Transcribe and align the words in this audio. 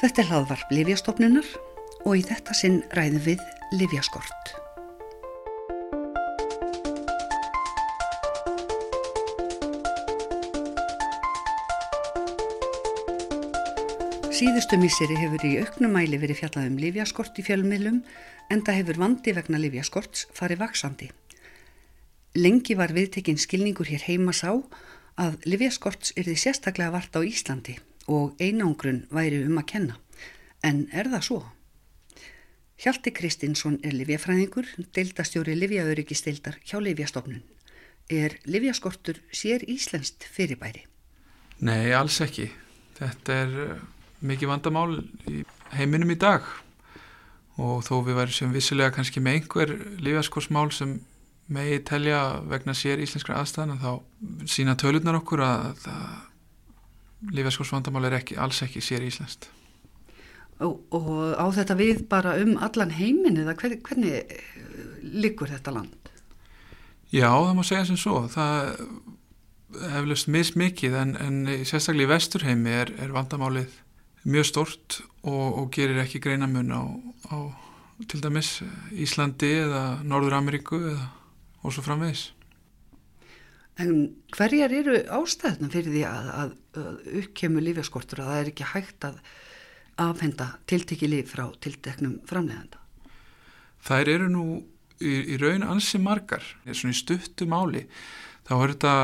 Þetta 0.00 0.22
er 0.24 0.28
hlaðvarp 0.28 0.72
Livjastofnunar 0.74 1.46
og 2.04 2.16
í 2.18 2.22
þetta 2.26 2.54
sinn 2.56 2.80
ræðum 2.96 3.22
við 3.24 3.42
Livjaskort. 3.78 4.50
Síðustu 14.34 14.80
misseri 14.82 15.14
hefur 15.14 15.46
í 15.46 15.54
auknumæli 15.62 16.18
verið 16.18 16.42
fjallað 16.42 16.68
um 16.72 16.80
Livjaskort 16.82 17.38
í 17.38 17.46
fjölmiðlum 17.46 18.02
en 18.50 18.66
það 18.66 18.80
hefur 18.80 19.02
vandi 19.04 19.36
vegna 19.38 19.62
Livjaskorts 19.62 20.26
farið 20.34 20.64
vaksandi. 20.66 21.12
Lengi 22.34 22.74
var 22.74 22.90
viðtekinn 22.92 23.38
skilningur 23.38 23.86
hér 23.94 24.02
heima 24.10 24.34
sá 24.34 24.50
að 25.22 25.38
Livjaskorts 25.46 26.16
er 26.18 26.26
því 26.26 26.38
sérstaklega 26.48 26.96
vart 26.98 27.14
á 27.14 27.22
Íslandi 27.22 27.78
og 28.10 28.34
einangrun 28.40 29.04
væri 29.10 29.42
um 29.46 29.60
að 29.60 29.68
kenna. 29.72 29.98
En 30.64 30.86
er 30.92 31.08
það 31.12 31.26
svo? 31.28 31.40
Hjalti 32.80 33.12
Kristinsson 33.14 33.78
er 33.86 33.94
livjafræðingur, 33.94 34.66
deildastjóri 34.96 35.54
livjaöryggistildar 35.56 36.58
hjá 36.66 36.80
livjastofnun. 36.82 37.42
Er 38.10 38.36
livjaskortur 38.44 39.20
sér 39.32 39.64
íslenskt 39.70 40.26
fyrirbæri? 40.28 40.84
Nei, 41.64 41.94
alls 41.96 42.18
ekki. 42.20 42.50
Þetta 42.98 43.38
er 43.44 43.56
uh, 43.62 43.78
mikið 44.26 44.50
vandamál 44.50 44.98
í 45.30 45.44
heiminum 45.78 46.12
í 46.12 46.18
dag 46.20 46.44
og 47.54 47.84
þó 47.86 48.00
við 48.04 48.18
væri 48.18 48.34
sem 48.34 48.52
vissilega 48.52 48.92
kannski 48.96 49.22
með 49.22 49.38
einhver 49.38 49.72
livjaskorsmál 50.02 50.72
sem 50.74 50.96
megi 51.54 51.78
telja 51.86 52.40
vegna 52.50 52.74
sér 52.74 53.02
íslenskra 53.04 53.38
aðstæðan 53.40 53.80
þá 53.82 53.90
sína 54.50 54.74
tölurnar 54.80 55.20
okkur 55.20 55.44
að, 55.44 55.84
að 55.92 56.33
livjaskorsvandamál 57.32 58.08
er 58.08 58.18
ekki, 58.20 58.38
alls 58.40 58.62
ekki 58.66 58.82
sér 58.84 59.04
íslenskt. 59.06 59.48
Og, 60.62 60.78
og 60.94 61.34
á 61.34 61.46
þetta 61.54 61.76
við 61.78 62.04
bara 62.10 62.36
um 62.42 62.54
allan 62.62 62.94
heimin 62.94 63.40
eða 63.42 63.56
hvernig, 63.58 63.82
hvernig 63.86 64.14
eh, 64.20 64.44
liggur 65.02 65.50
þetta 65.50 65.74
land? 65.74 66.12
Já, 67.14 67.28
það 67.30 67.56
má 67.58 67.64
segja 67.66 67.88
sem 67.88 67.98
svo. 68.00 68.24
Það 68.30 68.70
heflust 69.94 70.30
mismikið 70.30 70.94
en, 71.00 71.16
en 71.18 71.40
sérstaklega 71.66 72.06
í 72.06 72.12
vesturheimi 72.12 72.76
er, 72.84 72.94
er 73.02 73.14
vandamálið 73.14 73.74
mjög 74.24 74.48
stort 74.48 75.00
og, 75.26 75.58
og 75.60 75.66
gerir 75.74 76.00
ekki 76.00 76.22
greinamun 76.22 76.70
á, 76.72 76.82
á 77.34 77.36
til 78.10 78.22
dæmis 78.22 78.56
Íslandi 78.94 79.50
eða 79.64 79.82
Norður 80.06 80.38
Ameríku 80.38 80.78
eða 80.80 81.10
og 81.64 81.72
svo 81.72 81.84
framvegis. 81.84 82.28
En 83.82 83.94
hverjar 84.34 84.70
eru 84.70 85.00
ástæðna 85.16 85.70
fyrir 85.72 85.90
því 85.90 86.04
að, 86.06 86.28
að, 86.30 86.52
að 86.78 87.08
uppkemur 87.22 87.64
lífjaskortur 87.66 88.22
að 88.22 88.30
það 88.30 88.40
er 88.40 88.50
ekki 88.52 88.68
hægt 88.70 89.06
að 89.08 89.16
afhenda 90.04 90.46
tiltekki 90.70 91.08
líf 91.10 91.32
frá 91.34 91.48
tilteknum 91.62 92.20
framleganda? 92.28 92.78
Það 93.84 94.12
eru 94.14 94.28
nú 94.30 94.44
í, 95.02 95.14
í 95.34 95.38
raun 95.40 95.66
ansi 95.66 95.98
margar, 96.02 96.44
svona 96.70 96.94
í 96.94 96.98
stuttu 96.98 97.48
máli, 97.50 97.84
þá 98.46 98.54
þetta, 98.60 98.94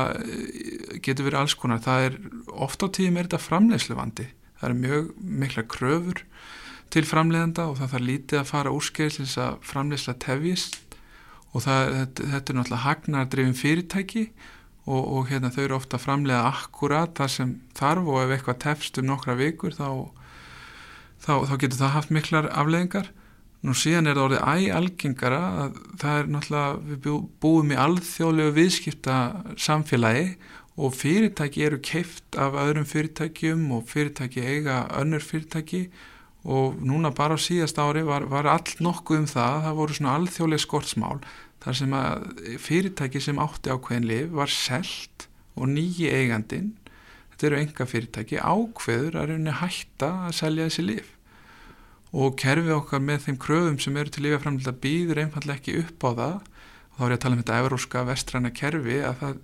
getur 1.03 1.27
verið 1.27 1.41
alls 1.41 1.57
konar, 1.59 1.83
það 1.83 2.07
er 2.07 2.17
oft 2.51 2.83
á 2.83 2.87
tíðum 2.87 3.19
er 3.19 3.27
þetta 3.27 3.41
framlegslefandi, 3.43 4.27
það 4.61 4.69
er 4.69 4.79
mjög 4.85 5.11
mikla 5.41 5.65
kröfur 5.71 6.23
til 6.91 7.03
framleganda 7.07 7.67
og 7.71 7.77
það 7.79 7.93
þarf 7.95 8.07
lítið 8.07 8.39
að 8.39 8.49
fara 8.51 8.73
úrskeið 8.75 9.13
til 9.15 9.25
þess 9.25 9.41
að 9.41 9.59
framlegsla 9.67 10.15
tefjist. 10.21 10.81
Og 11.51 11.63
það, 11.65 11.89
þetta, 11.97 12.25
þetta 12.31 12.51
er 12.51 12.57
náttúrulega 12.57 12.85
hagnardrifin 12.85 13.57
fyrirtæki 13.59 14.21
og, 14.23 14.59
og 14.89 15.29
hérna 15.29 15.51
þau 15.53 15.63
eru 15.63 15.77
ofta 15.77 15.99
framlega 16.01 16.47
akkurat 16.49 17.13
það 17.17 17.33
sem 17.35 17.51
þarf 17.77 18.07
og 18.09 18.23
ef 18.23 18.35
eitthvað 18.35 18.61
tefst 18.63 18.97
um 18.97 19.11
nokkra 19.11 19.35
vikur 19.37 19.75
þá 19.77 20.09
þá, 21.21 21.33
þá 21.47 21.55
getur 21.61 21.81
það 21.81 21.93
haft 21.95 22.13
miklar 22.15 22.49
afleðingar. 22.49 23.11
Nú 23.61 23.75
síðan 23.77 24.09
er 24.09 24.17
það 24.17 24.23
orðið 24.25 24.71
æalgengara 24.73 25.41
að 25.63 25.75
það 26.01 26.15
er 26.17 26.31
náttúrulega, 26.33 26.69
við 26.89 27.19
búum 27.43 27.73
í 27.73 27.77
alþjóðlegu 27.77 28.55
viðskipta 28.55 29.17
samfélagi 29.61 30.31
og 30.81 30.95
fyrirtæki 30.97 31.67
eru 31.67 31.77
keift 31.85 32.39
af 32.41 32.57
öðrum 32.57 32.87
fyrirtækjum 32.89 33.67
og 33.75 33.85
fyrirtæki 33.91 34.41
eiga 34.41 34.87
önnur 34.97 35.21
fyrirtæki 35.21 35.91
og 36.41 36.79
núna 36.81 37.11
bara 37.13 37.37
á 37.37 37.39
síðast 37.39 37.77
ári 37.77 38.01
var, 38.07 38.25
var 38.25 38.49
allt 38.49 38.79
nokkuð 38.81 39.19
um 39.19 39.29
það, 39.29 39.59
það 39.67 39.77
voru 39.77 39.97
svona 39.97 40.15
alþjóðleg 40.17 40.63
skortsmál 40.63 41.19
þar 41.61 41.77
sem 41.77 41.95
að 41.97 42.27
fyrirtæki 42.63 43.21
sem 43.21 43.41
átti 43.41 43.73
ákveðin 43.73 44.09
liv 44.09 44.35
var 44.37 44.51
selt 44.51 45.27
og 45.55 45.69
nýji 45.69 46.09
eigandin 46.09 46.71
þetta 47.31 47.47
eru 47.49 47.59
enga 47.61 47.89
fyrirtæki, 47.89 48.37
ákveður 48.41 49.17
að 49.17 49.31
rauninni 49.31 49.57
hætta 49.61 50.11
að 50.27 50.37
selja 50.41 50.69
þessi 50.69 50.87
lif 50.87 51.17
og 52.11 52.35
kerfið 52.39 52.73
okkar 52.75 53.03
með 53.03 53.25
þeim 53.25 53.37
kröfum 53.41 53.77
sem 53.79 53.97
eru 53.97 54.11
til 54.11 54.25
lífaframlega 54.25 54.73
býður 54.83 55.21
einfallega 55.23 55.59
ekki 55.59 55.77
upp 55.79 56.07
á 56.07 56.11
það. 56.11 56.39
Og 56.91 56.97
þá 56.97 57.03
er 57.05 57.13
ég 57.13 57.17
að 57.17 57.21
tala 57.23 57.37
um 57.37 57.43
þetta 57.43 57.59
euróska 57.63 58.01
vestræna 58.09 58.51
kerfi 58.55 58.97
að 59.07 59.21
það, 59.21 59.37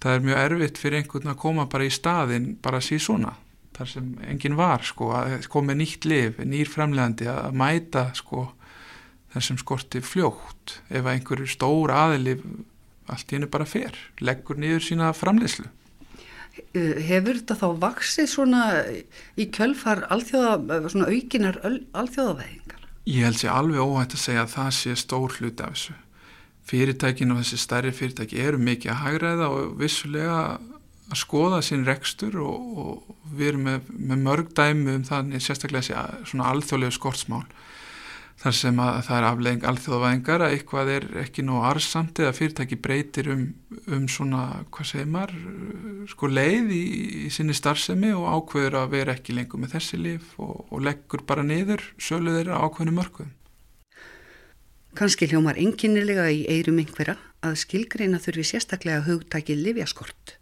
það 0.00 0.14
er 0.14 0.24
mjög 0.28 0.44
erfitt 0.44 0.80
fyrir 0.80 1.02
einhvern 1.02 1.32
að 1.32 1.42
koma 1.44 1.66
bara 1.72 1.88
í 1.88 1.92
staðin 1.92 2.48
bara 2.64 2.80
að 2.80 2.88
sí 2.88 3.00
svona 3.02 3.34
þar 3.76 3.90
sem 3.90 4.06
enginn 4.24 4.56
var 4.56 4.84
sko 4.88 5.10
að 5.12 5.50
koma 5.52 5.76
nýtt 5.76 6.06
lif, 6.08 6.38
nýr 6.40 6.70
framlegandi 6.72 7.28
að 7.28 7.58
mæta 7.60 8.06
sko 8.16 8.46
þessum 9.38 9.60
skorti 9.62 10.02
fljótt 10.04 10.78
ef 10.88 11.06
einhverju 11.06 11.48
stór 11.52 11.94
aðilif 11.94 12.44
allt 13.06 13.30
í 13.30 13.36
hennu 13.36 13.48
bara 13.50 13.68
fer, 13.68 13.94
leggur 14.18 14.58
niður 14.58 14.82
sína 14.82 15.12
framlegslu 15.14 15.68
Eh, 16.76 16.96
hefur 17.04 17.36
þetta 17.36 17.56
þá 17.58 17.66
vaksið 17.82 18.28
svona 18.30 18.62
í 19.36 19.46
kjölfar 19.52 20.06
alþjóða, 20.12 20.78
svona 20.92 21.08
aukinar 21.12 21.58
alþjóðavegingar? 21.66 22.86
Ég 23.06 23.26
held 23.26 23.40
sér 23.40 23.52
alveg 23.52 23.82
óhætt 23.82 24.16
að 24.16 24.22
segja 24.22 24.44
að 24.46 24.54
það 24.54 24.70
sé 24.78 24.94
stór 25.02 25.36
hluti 25.36 25.64
af 25.64 25.74
þessu. 25.74 25.96
Fyrirtækin 26.66 27.34
og 27.34 27.42
þessi 27.42 27.60
stærri 27.62 27.92
fyrirtæki 27.94 28.40
eru 28.42 28.58
mikið 28.58 28.92
að 28.92 29.02
hægræða 29.04 29.50
og 29.52 29.76
vissulega 29.82 30.38
að 31.06 31.20
skoða 31.20 31.60
sín 31.62 31.84
rekstur 31.86 32.40
og, 32.42 32.80
og 32.82 33.36
við 33.36 33.52
erum 33.52 33.68
með, 33.68 33.92
með 33.92 34.24
mörg 34.24 34.50
dæmi 34.56 34.96
um 34.96 35.06
þannig 35.06 35.44
sérstaklega 35.44 35.84
þessi 35.84 36.32
svona 36.32 36.50
alþjóðlegu 36.54 36.96
skortsmál 36.96 37.44
þar 38.36 38.56
sem 38.58 38.80
að 38.84 38.98
það 39.06 39.16
er 39.16 39.26
aflegging 39.30 39.62
alþjóðavæðingar 39.70 40.44
að 40.44 40.54
eitthvað 40.56 40.90
er 40.92 41.06
ekki 41.22 41.44
nóg 41.46 41.64
arsamt 41.70 42.20
eða 42.20 42.34
fyrirtæki 42.36 42.78
breytir 42.84 43.30
um, 43.32 43.46
um 43.96 44.04
svona, 44.12 44.42
hvað 44.74 44.90
segir 44.90 45.08
maður, 45.14 45.38
sko 46.12 46.28
leið 46.28 46.74
í, 46.76 46.82
í 47.24 47.30
sinni 47.32 47.56
starfsemi 47.56 48.12
og 48.16 48.28
ákveður 48.28 48.78
að 48.82 48.92
vera 48.92 49.16
ekki 49.16 49.36
lengur 49.38 49.62
með 49.62 49.78
þessi 49.78 50.02
líf 50.02 50.34
og, 50.36 50.66
og 50.68 50.84
leggur 50.84 51.24
bara 51.28 51.46
niður 51.46 51.84
sölu 51.96 52.36
þeirra 52.36 52.60
ákveðinu 52.66 52.96
mörgum. 52.98 53.32
Kanski 54.96 55.28
hljómar 55.28 55.58
enginnilega 55.60 56.28
í 56.32 56.44
eirum 56.48 56.78
einhverja 56.80 57.16
að 57.44 57.58
skilgreina 57.64 58.20
þurfi 58.20 58.46
sérstaklega 58.52 59.04
hugtækið 59.08 59.64
livjaskort 59.64 60.36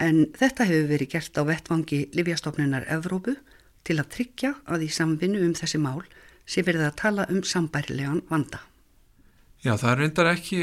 en 0.00 0.26
þetta 0.36 0.66
hefur 0.68 0.90
verið 0.90 1.12
gert 1.14 1.38
á 1.40 1.42
vettvangi 1.46 2.02
livjastofnunar 2.16 2.88
Evrópu 2.92 3.36
til 3.86 3.98
að 4.00 4.10
tryggja 4.16 4.54
að 4.64 4.86
í 4.86 4.90
samvinnu 4.92 5.42
um 5.46 5.54
þessi 5.56 5.80
mál 5.82 6.02
sé 6.46 6.64
verið 6.66 6.88
að 6.88 6.98
tala 7.00 7.26
um 7.30 7.42
sambærilegan 7.46 8.22
vanda. 8.30 8.62
Já, 9.62 9.76
það 9.78 9.98
reyndar 10.00 10.30
ekki, 10.32 10.60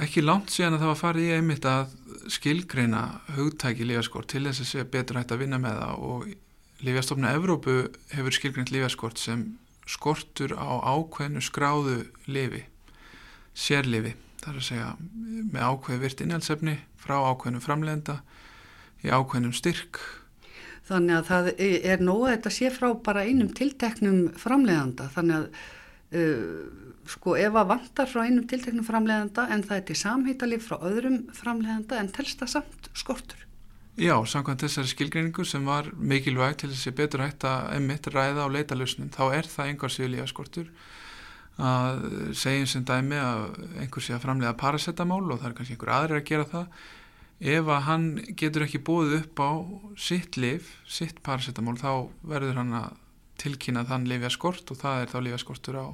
ekki 0.00 0.24
langt 0.24 0.52
síðan 0.52 0.78
að 0.78 0.84
það 0.84 0.92
var 0.92 1.00
farið 1.02 1.28
í 1.28 1.32
einmitt 1.36 1.68
að 1.68 1.94
skilgreina 2.32 3.02
hugtæki 3.36 3.86
lífaskort 3.88 4.30
til 4.32 4.44
þess 4.48 4.64
að 4.64 4.70
sé 4.70 4.84
betur 4.92 5.20
hægt 5.20 5.34
að 5.34 5.42
vinna 5.44 5.60
með 5.62 5.80
það 5.82 6.04
og 6.08 6.28
Lífjastofna 6.78 7.32
Evrópu 7.34 7.72
hefur 8.12 8.34
skilgreint 8.36 8.70
lífaskort 8.70 9.18
sem 9.18 9.40
skortur 9.88 10.52
á 10.54 10.78
ákveðnu 10.86 11.40
skráðu 11.42 11.96
lifi, 12.30 12.62
sérlifi, 13.56 14.12
þar 14.44 14.60
að 14.60 14.66
segja 14.68 14.90
með 15.50 15.64
ákveð 15.64 16.04
virt 16.04 16.22
innhjálpsefni 16.22 16.76
frá 17.00 17.16
ákveðnu 17.32 17.62
framlegenda 17.64 18.20
í 19.02 19.10
ákveðnum 19.10 19.56
styrk 19.56 19.98
Þannig 20.88 21.18
að 21.18 21.26
það 21.28 21.48
er 21.92 22.04
nóg 22.04 22.22
að 22.24 22.34
þetta 22.34 22.52
sé 22.56 22.70
frá 22.72 22.88
bara 23.04 23.24
einum 23.28 23.50
tilteknum 23.56 24.20
framleiðanda. 24.40 25.08
Þannig 25.12 25.36
að 25.38 25.48
uh, 26.16 26.86
sko 27.08 27.34
ef 27.40 27.58
að 27.60 27.74
vantar 27.74 28.08
frá 28.08 28.22
einum 28.24 28.46
tilteknum 28.48 28.86
framleiðanda 28.86 29.48
en 29.52 29.64
það 29.66 29.76
er 29.80 29.84
til 29.88 29.98
samhýttalið 30.02 30.64
frá 30.64 30.78
öðrum 30.88 31.20
framleiðanda 31.36 32.00
en 32.00 32.10
telst 32.14 32.40
það 32.40 32.54
samt 32.56 32.90
skortur. 32.96 33.44
Já, 33.98 34.14
samkvæmt 34.30 34.62
þessari 34.62 34.92
skilgreiningu 34.92 35.44
sem 35.48 35.64
var 35.66 35.88
mikilvæg 35.98 36.60
til 36.60 36.70
þessi 36.70 36.92
betur 36.94 37.24
hægt 37.24 37.42
að 37.48 37.72
emitt 37.80 38.06
ræða 38.14 38.46
á 38.46 38.54
leitalusnum, 38.54 39.08
þá 39.10 39.24
er 39.40 39.48
það 39.50 39.72
einhver 39.72 39.90
síðu 39.90 40.10
lífaskortur 40.12 40.68
að 41.58 42.04
segjum 42.38 42.68
sem 42.70 42.84
dæmi 42.86 43.18
að 43.18 43.40
einhver 43.82 44.04
sé 44.04 44.14
að 44.14 44.22
framlega 44.22 44.54
parasetamál 44.60 45.24
og 45.26 45.40
það 45.40 45.48
er 45.48 45.56
kannski 45.58 45.74
einhver 45.74 45.94
aðri 45.96 46.20
að 46.20 46.28
gera 46.28 46.46
það 46.52 46.84
ef 47.38 47.68
að 47.70 47.84
hann 47.86 48.06
getur 48.38 48.64
ekki 48.66 48.80
búið 48.82 49.20
upp 49.20 49.42
á 49.42 49.50
sitt 50.00 50.36
liv, 50.40 50.66
sitt 50.90 51.22
paracetamól 51.22 51.76
þá 51.78 52.10
verður 52.26 52.58
hann 52.58 52.74
að 52.74 52.96
tilkynna 53.38 53.84
þann 53.86 54.08
lifjaskort 54.10 54.72
og 54.72 54.80
það 54.80 55.02
er 55.02 55.12
þá 55.12 55.18
lifjaskortur 55.22 55.78
á, 55.78 55.86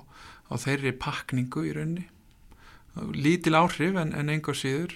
á 0.48 0.54
þeirri 0.56 0.94
pakningu 0.96 1.66
í 1.68 1.74
raunni 1.76 2.08
lítil 3.12 3.56
áhrif 3.58 3.96
en, 3.98 4.14
en 4.14 4.30
einhver 4.32 4.56
síður 4.56 4.94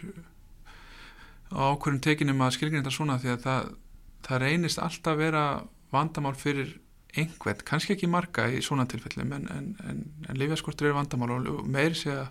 á 1.53 1.75
ákveðum 1.75 2.01
tekinum 2.05 2.45
að 2.45 2.55
skilgjörna 2.57 2.85
þetta 2.85 2.95
svona 2.95 3.19
því 3.21 3.33
að 3.33 3.45
það, 3.45 3.71
það 4.29 4.43
reynist 4.45 4.83
alltaf 4.83 5.19
vera 5.19 5.45
vandamál 5.93 6.35
fyrir 6.39 6.77
einhvern, 7.19 7.63
kannski 7.67 7.95
ekki 7.97 8.11
marga 8.11 8.47
í 8.53 8.61
svona 8.65 8.87
tilfellum 8.89 9.33
en, 9.35 9.47
en, 9.53 9.69
en, 10.29 10.39
lifjaskortur 10.39 10.91
er 10.91 10.97
vandamál 10.97 11.39
og 11.39 11.63
meir 11.69 11.97
sé 11.99 12.13
að 12.15 12.29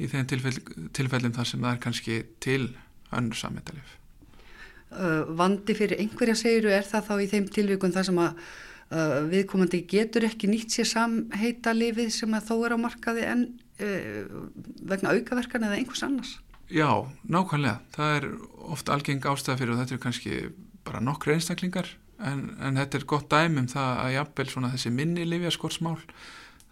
í 0.00 0.08
þeim 0.08 0.28
tilfell, 0.28 0.56
tilfellum 0.96 1.34
þar 1.36 1.50
sem 1.50 1.60
það 1.60 1.74
er 1.74 1.82
kannski 1.84 2.22
til 2.40 2.62
önnur 3.16 3.38
samhættalif. 3.38 3.96
Uh, 4.90 5.22
vandi 5.38 5.76
fyrir 5.78 6.00
einhverja 6.02 6.34
segiru 6.38 6.72
er 6.74 6.86
það 6.86 7.08
þá 7.08 7.14
í 7.22 7.30
þeim 7.30 7.48
tilvíkun 7.54 7.94
þar 7.94 8.10
sem 8.10 8.20
að 8.26 8.44
viðkomandi 9.30 9.84
getur 9.86 10.24
ekki 10.26 10.48
nýtt 10.50 10.74
sér 10.74 10.88
samhættalifið 10.90 12.08
sem 12.10 12.32
að 12.34 12.48
þó 12.48 12.56
er 12.66 12.72
á 12.74 12.78
markaði 12.82 13.22
en 13.22 13.44
vegna 14.90 15.12
aukaverkan 15.14 15.62
eða 15.68 15.76
einhvers 15.78 16.02
annars? 16.02 16.32
Já, 16.74 17.06
nákvæmlega. 17.22 17.76
Það 17.94 18.16
er 18.16 18.26
oft 18.74 18.90
algeng 18.90 19.22
ástæða 19.30 19.60
fyrir 19.60 19.76
og 19.76 19.78
þetta 19.78 19.94
er 19.94 20.02
kannski 20.02 20.40
bara 20.82 21.00
nokkru 21.06 21.36
einstaklingar 21.36 21.88
en, 22.22 22.44
en 22.60 22.78
þetta 22.80 23.00
er 23.00 23.06
gott 23.08 23.30
dæmum 23.32 23.68
það 23.70 24.02
að 24.04 24.14
jafnvel 24.16 24.48
svona 24.52 24.70
þessi 24.74 24.92
minni 24.94 25.26
livjaskortsmál 25.28 25.98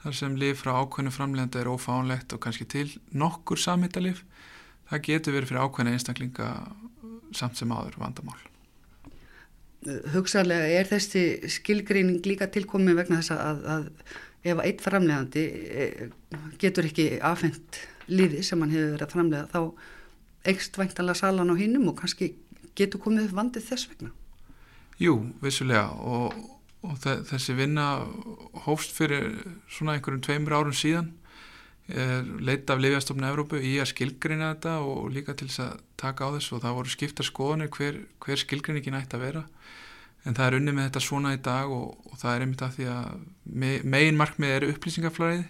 þar 0.02 0.16
sem 0.20 0.36
liv 0.38 0.58
frá 0.60 0.74
ákveðinu 0.78 1.14
framlegenda 1.14 1.62
er 1.62 1.70
ófánlegt 1.72 2.34
og 2.36 2.42
kannski 2.44 2.68
til 2.70 2.88
nokkur 3.10 3.60
samhittalif 3.60 4.22
það 4.90 5.04
getur 5.08 5.36
verið 5.36 5.50
fyrir 5.52 5.64
ákveðinu 5.64 5.96
einstaklinga 5.96 6.52
samt 7.36 7.58
sem 7.60 7.72
áður 7.72 7.98
vandamál. 8.00 8.38
Hugsaðlega 10.14 10.72
er 10.80 10.88
þessi 10.88 11.22
skilgreining 11.52 12.24
líka 12.26 12.48
tilkomið 12.50 12.98
vegna 13.02 13.20
þess 13.20 13.36
að, 13.36 13.60
að 13.74 13.86
ef 14.48 14.62
eitt 14.64 14.82
framlegandi 14.82 15.44
e, 15.44 16.08
getur 16.60 16.88
ekki 16.88 17.08
afhengt 17.24 17.80
liði 18.08 18.42
sem 18.46 18.60
hann 18.62 18.74
hefur 18.74 18.94
verið 18.96 19.06
að 19.06 19.14
framlega 19.14 19.48
þá 19.52 20.50
ekst 20.52 20.78
væntalega 20.80 21.20
salan 21.20 21.52
á 21.52 21.56
hinnum 21.58 21.90
og 21.92 21.98
kannski 22.00 22.32
getur 22.78 23.02
komið 23.02 23.34
vandið 23.36 23.68
þess 23.68 23.90
vegna. 23.90 24.12
Jú, 24.98 25.14
vissulega 25.42 25.92
og, 26.02 26.34
og 26.82 26.98
þessi 27.02 27.54
vinna 27.58 27.88
hófst 28.64 28.94
fyrir 28.96 29.30
svona 29.70 29.94
einhverjum 29.94 30.24
tveimur 30.26 30.56
árum 30.58 30.74
síðan 30.74 31.12
leita 31.88 32.74
af 32.74 32.82
Livjastofna 32.84 33.30
Evrópu 33.32 33.56
í 33.64 33.78
að 33.80 33.92
skilgrina 33.94 34.50
þetta 34.52 34.74
og 34.84 35.06
líka 35.14 35.32
til 35.32 35.48
þess 35.48 35.62
að 35.64 35.84
taka 35.96 36.28
á 36.28 36.34
þessu 36.36 36.58
og 36.58 36.64
það 36.64 36.74
voru 36.76 36.92
skipta 36.92 37.24
skoðanir 37.24 37.70
hver, 37.72 38.02
hver 38.20 38.42
skilgriningin 38.42 38.98
ætti 38.98 39.16
að 39.16 39.24
vera 39.24 39.44
en 40.26 40.36
það 40.36 40.46
er 40.46 40.56
unni 40.58 40.74
með 40.76 40.88
þetta 40.88 41.04
svona 41.06 41.32
í 41.32 41.40
dag 41.48 41.72
og, 41.72 41.94
og 42.10 42.20
það 42.20 42.34
er 42.34 42.44
einmitt 42.44 42.64
af 42.66 42.76
því 42.76 42.88
að 42.92 43.16
me, 43.48 43.70
megin 43.84 44.20
markmið 44.20 44.54
er 44.56 44.68
upplýsingaflæði 44.68 45.44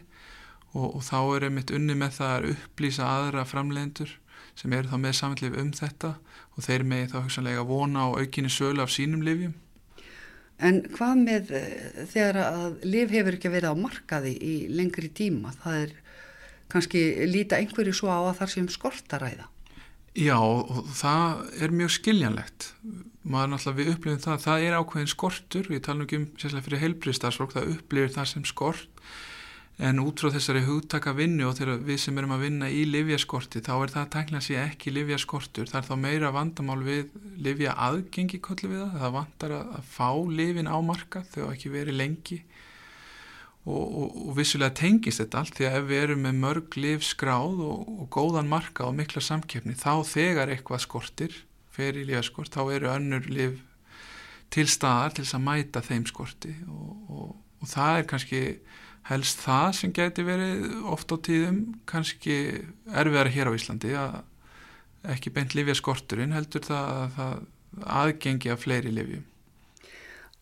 og, 0.77 0.87
og 0.87 1.03
þá 1.03 1.19
er 1.23 1.47
einmitt 1.49 1.75
unni 1.75 1.97
með 1.99 2.19
það 2.19 2.35
að 2.37 2.51
upplýsa 2.55 3.09
aðra 3.09 3.47
framlegendur 3.49 4.15
sem 4.59 4.75
eru 4.75 4.91
þá 4.91 4.99
með 5.03 5.17
samtlif 5.19 5.57
um 5.59 5.73
þetta 5.75 6.13
og 6.55 6.67
þeir 6.67 6.85
með 6.91 7.15
þá 7.15 7.19
hugsanlega 7.23 7.65
vona 7.67 8.07
á 8.07 8.09
aukinni 8.19 8.51
sölu 8.51 8.83
af 8.83 8.93
sínum 8.93 9.23
livjum. 9.27 9.55
En 10.59 10.81
hvað 10.91 11.21
með 11.23 11.53
eh, 11.55 12.05
þegar 12.11 12.41
að 12.43 12.81
liv 12.83 13.13
hefur 13.15 13.37
ekki 13.39 13.53
verið 13.53 13.75
á 13.79 13.83
markaði 13.83 14.33
í 14.43 14.55
lengri 14.75 15.11
tíma? 15.15 15.53
Það 15.63 15.83
er 15.85 15.93
kannski 16.73 17.05
líta 17.29 17.59
einhverju 17.61 17.95
svo 17.97 18.11
á 18.13 18.21
að 18.29 18.41
þar 18.43 18.53
sem 18.55 18.69
skortaræða. 18.73 19.49
Já 20.19 20.39
það 20.99 21.63
er 21.63 21.75
mjög 21.79 21.95
skiljanlegt. 21.95 22.73
Maður 23.29 23.51
náttúrulega 23.53 23.79
við 23.79 23.91
upplifum 23.93 24.23
það, 24.25 24.45
það 24.47 24.67
er 24.67 24.77
ákveðin 24.79 25.11
skortur, 25.13 25.67
við 25.69 25.83
talum 25.85 26.07
ekki 26.07 26.19
um 26.19 26.29
sérslega 26.41 26.65
fyrir 26.65 26.83
heilbriðstarfsfólk, 26.85 27.55
það 27.55 27.73
upplifir 27.75 28.15
það 28.15 28.31
sem 28.33 28.47
skort. 28.49 29.03
En 29.79 30.01
út 30.03 30.19
frá 30.19 30.33
þessari 30.35 30.65
hugtaka 30.67 31.13
vinnu 31.15 31.45
og 31.47 31.53
þegar 31.55 31.85
við 31.87 32.01
sem 32.03 32.17
erum 32.19 32.33
að 32.35 32.41
vinna 32.49 32.71
í 32.73 32.81
livjaskorti 32.89 33.61
þá 33.63 33.75
er 33.77 33.93
það 33.93 34.01
að 34.01 34.09
tækla 34.17 34.41
sér 34.43 34.65
ekki 34.65 34.91
livjaskortur 34.91 35.71
það 35.71 35.79
er 35.79 35.87
þá 35.87 36.01
meira 36.03 36.33
vandamál 36.35 36.81
við 36.83 37.13
livja 37.39 37.77
aðgengi 37.87 38.41
kollu 38.43 38.73
við 38.73 38.81
það. 38.83 38.97
Það 39.05 39.15
vantar 39.21 39.55
að, 39.61 39.77
fá 39.87 40.11
livin 40.41 40.73
á 40.73 40.77
marka 40.83 41.23
þegar 41.31 41.55
ekki 41.55 41.71
verið 41.77 42.01
lengi 42.01 42.41
og, 43.67 43.85
og, 43.85 44.19
og 44.29 44.37
vissulega 44.39 44.77
tengist 44.79 45.23
þetta 45.23 45.43
allt 45.43 45.59
því 45.59 45.69
að 45.69 45.79
ef 45.81 45.89
við 45.89 46.03
erum 46.05 46.25
með 46.27 46.41
mörg 46.45 46.79
liv 46.81 47.05
skráð 47.07 47.63
og, 47.67 47.89
og 48.05 48.11
góðan 48.15 48.51
marka 48.51 48.87
og 48.89 48.97
mikla 48.99 49.23
samkeppni 49.25 49.77
þá 49.79 50.05
þegar 50.09 50.53
eitthvað 50.55 50.85
skortir 50.87 51.41
fer 51.75 51.99
í 51.99 52.07
livjaskort 52.09 52.55
þá 52.55 52.63
eru 52.77 52.93
önnur 52.93 53.29
liv 53.31 53.61
til 54.55 54.67
staðar 54.71 55.15
til 55.15 55.27
þess 55.27 55.37
að 55.37 55.47
mæta 55.51 55.85
þeim 55.85 56.07
skorti 56.09 56.55
og 56.69 57.69
það 57.69 57.99
er 57.99 58.09
kannski 58.09 58.43
helst 59.09 59.43
það 59.45 59.69
sem 59.77 59.93
geti 59.97 60.25
verið 60.27 60.65
oft 60.89 61.13
á 61.13 61.17
tíðum 61.29 61.61
kannski 61.89 62.37
erfiðar 62.89 63.33
hér 63.33 63.51
á 63.53 63.57
Íslandi 63.57 63.95
að 63.97 64.19
ekki 65.15 65.33
beint 65.33 65.55
lifja 65.57 65.77
skorturinn 65.79 66.35
heldur 66.37 66.65
það 66.67 66.91
að 66.95 67.15
það 67.17 67.37
aðgengi 67.99 68.51
af 68.53 68.65
fleiri 68.65 68.93
lifjum. 68.93 69.25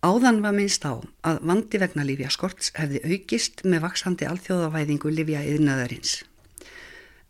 Áðan 0.06 0.36
var 0.44 0.54
minnst 0.54 0.84
á 0.86 0.94
að 1.26 1.38
vandi 1.50 1.78
vegna 1.82 2.04
lifja 2.06 2.28
skorts 2.30 2.68
hefði 2.76 3.00
aukist 3.10 3.64
með 3.66 3.80
vaksandi 3.88 4.26
alþjóðavæðingu 4.30 5.10
lifja 5.10 5.40
yðnaðarins. 5.50 6.12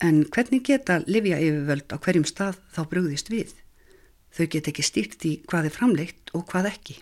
En 0.04 0.18
hvernig 0.28 0.66
geta 0.66 0.98
lifja 1.06 1.38
yfirvöld 1.40 1.94
á 1.94 1.96
hverjum 1.96 2.26
stað 2.28 2.58
þá 2.74 2.80
brúðist 2.90 3.30
við? 3.32 3.54
Þau 4.36 4.46
get 4.52 4.68
ekki 4.68 4.84
stýrt 4.84 5.24
í 5.24 5.32
hvað 5.48 5.70
er 5.70 5.76
framleitt 5.78 6.34
og 6.36 6.44
hvað 6.50 6.68
ekki. 6.74 6.98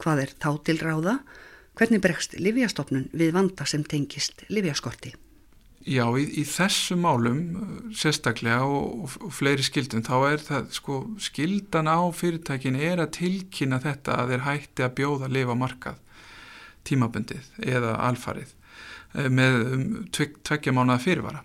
Hvað 0.00 0.24
er 0.24 0.32
þá 0.40 0.50
til 0.64 0.78
ráða? 0.80 1.18
Hvernig 1.76 2.00
bregst 2.06 2.38
Livjastofnun 2.40 3.10
við 3.12 3.34
vanda 3.36 3.68
sem 3.68 3.84
tengist 3.84 4.46
Livjaskorti? 4.48 5.12
Já, 5.84 6.06
í, 6.16 6.22
í 6.40 6.42
þessu 6.48 6.96
málum 6.96 7.40
sérstaklega 7.92 8.64
og, 8.64 9.10
og, 9.20 9.32
fleiri 9.36 9.64
skildum 9.66 10.04
þá 10.06 10.14
er 10.30 10.44
það 10.46 10.70
sko 10.72 11.00
skildan 11.20 11.90
á 11.92 12.00
fyrirtækin 12.08 12.78
er 12.80 13.02
að 13.04 13.10
tilkynna 13.18 13.82
þetta 13.82 14.16
að 14.22 14.32
þeir 14.32 14.44
hætti 14.46 14.86
að 14.86 14.94
bjóða 15.00 15.28
að 15.28 15.34
lifa 15.36 15.58
markað 15.60 15.98
tímabundið 16.88 17.50
eða 17.68 17.98
alfarið 18.06 18.54
eh, 18.54 19.28
með 19.28 19.60
um, 19.74 19.84
tveggja 20.08 20.72
mánuða 20.72 21.04
fyrirvara. 21.04 21.44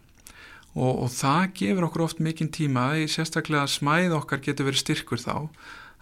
Og, 0.77 1.03
og 1.03 1.11
það 1.11 1.51
gefur 1.59 1.89
okkur 1.89 2.05
oft 2.07 2.23
mikinn 2.23 2.53
tíma 2.55 2.93
í 2.95 3.09
sérstaklega 3.11 3.67
smæð 3.67 4.15
okkar 4.21 4.43
getur 4.45 4.69
verið 4.69 4.85
styrkur 4.85 5.19
þá 5.19 5.35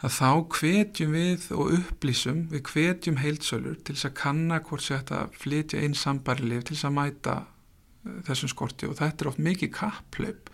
að 0.06 0.13
þá 0.13 0.31
hvetjum 0.54 1.13
við 1.18 1.51
og 1.57 1.74
upplýsum, 1.80 2.45
við 2.54 2.68
hvetjum 2.69 3.22
heilsölur 3.24 3.81
til 3.81 3.95
þess 3.95 4.12
að 4.12 4.18
kanna 4.19 4.62
hvort 4.62 4.86
þetta 4.86 5.25
flytja 5.34 5.81
einn 5.81 5.98
sambarilif 5.98 6.68
til 6.68 6.75
þess 6.78 6.92
að 6.92 7.00
mæta 7.00 7.39
uh, 7.42 7.56
þessum 8.27 8.51
skorti 8.51 8.89
og 8.89 8.98
þetta 9.00 9.24
er 9.24 9.31
oft 9.31 9.44
mikið 9.44 9.74
kapplaup 9.75 10.51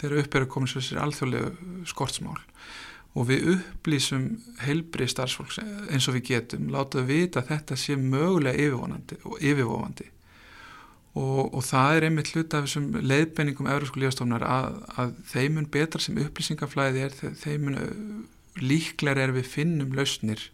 þegar 0.00 0.22
upp 0.22 0.36
er 0.36 0.46
að 0.46 0.52
koma 0.54 0.70
sér 0.70 1.02
alþjóðlegu 1.04 1.82
skortsmál. 1.90 2.38
Og 3.18 3.26
við 3.26 3.48
upplýsum 3.56 4.26
heilbrið 4.62 5.10
starfsfólks 5.10 5.58
eins 5.60 6.06
og 6.06 6.16
við 6.16 6.28
getum, 6.30 6.68
látaðu 6.70 7.08
vita 7.08 7.42
að 7.42 7.50
þetta 7.50 7.78
sé 7.82 7.96
mögulega 7.98 8.62
yfirvonandi 8.62 9.18
og 9.26 9.40
yfirvofandi. 9.42 10.06
Og, 11.18 11.48
og 11.50 11.64
það 11.66 11.96
er 11.96 12.06
einmitt 12.06 12.30
hlut 12.30 12.54
af 12.54 12.68
þessum 12.68 12.92
leiðbenningum 13.02 13.66
Európsku 13.66 13.98
lífastofnar 13.98 14.44
að, 14.46 14.76
að 14.94 15.16
þeimun 15.32 15.66
betra 15.74 16.02
sem 16.02 16.20
upplýsingaflæði 16.22 17.02
er 17.08 17.16
þeimun 17.42 17.80
líklar 18.62 19.18
er 19.18 19.34
við 19.34 19.48
finnum 19.50 19.90
lausnir 19.98 20.46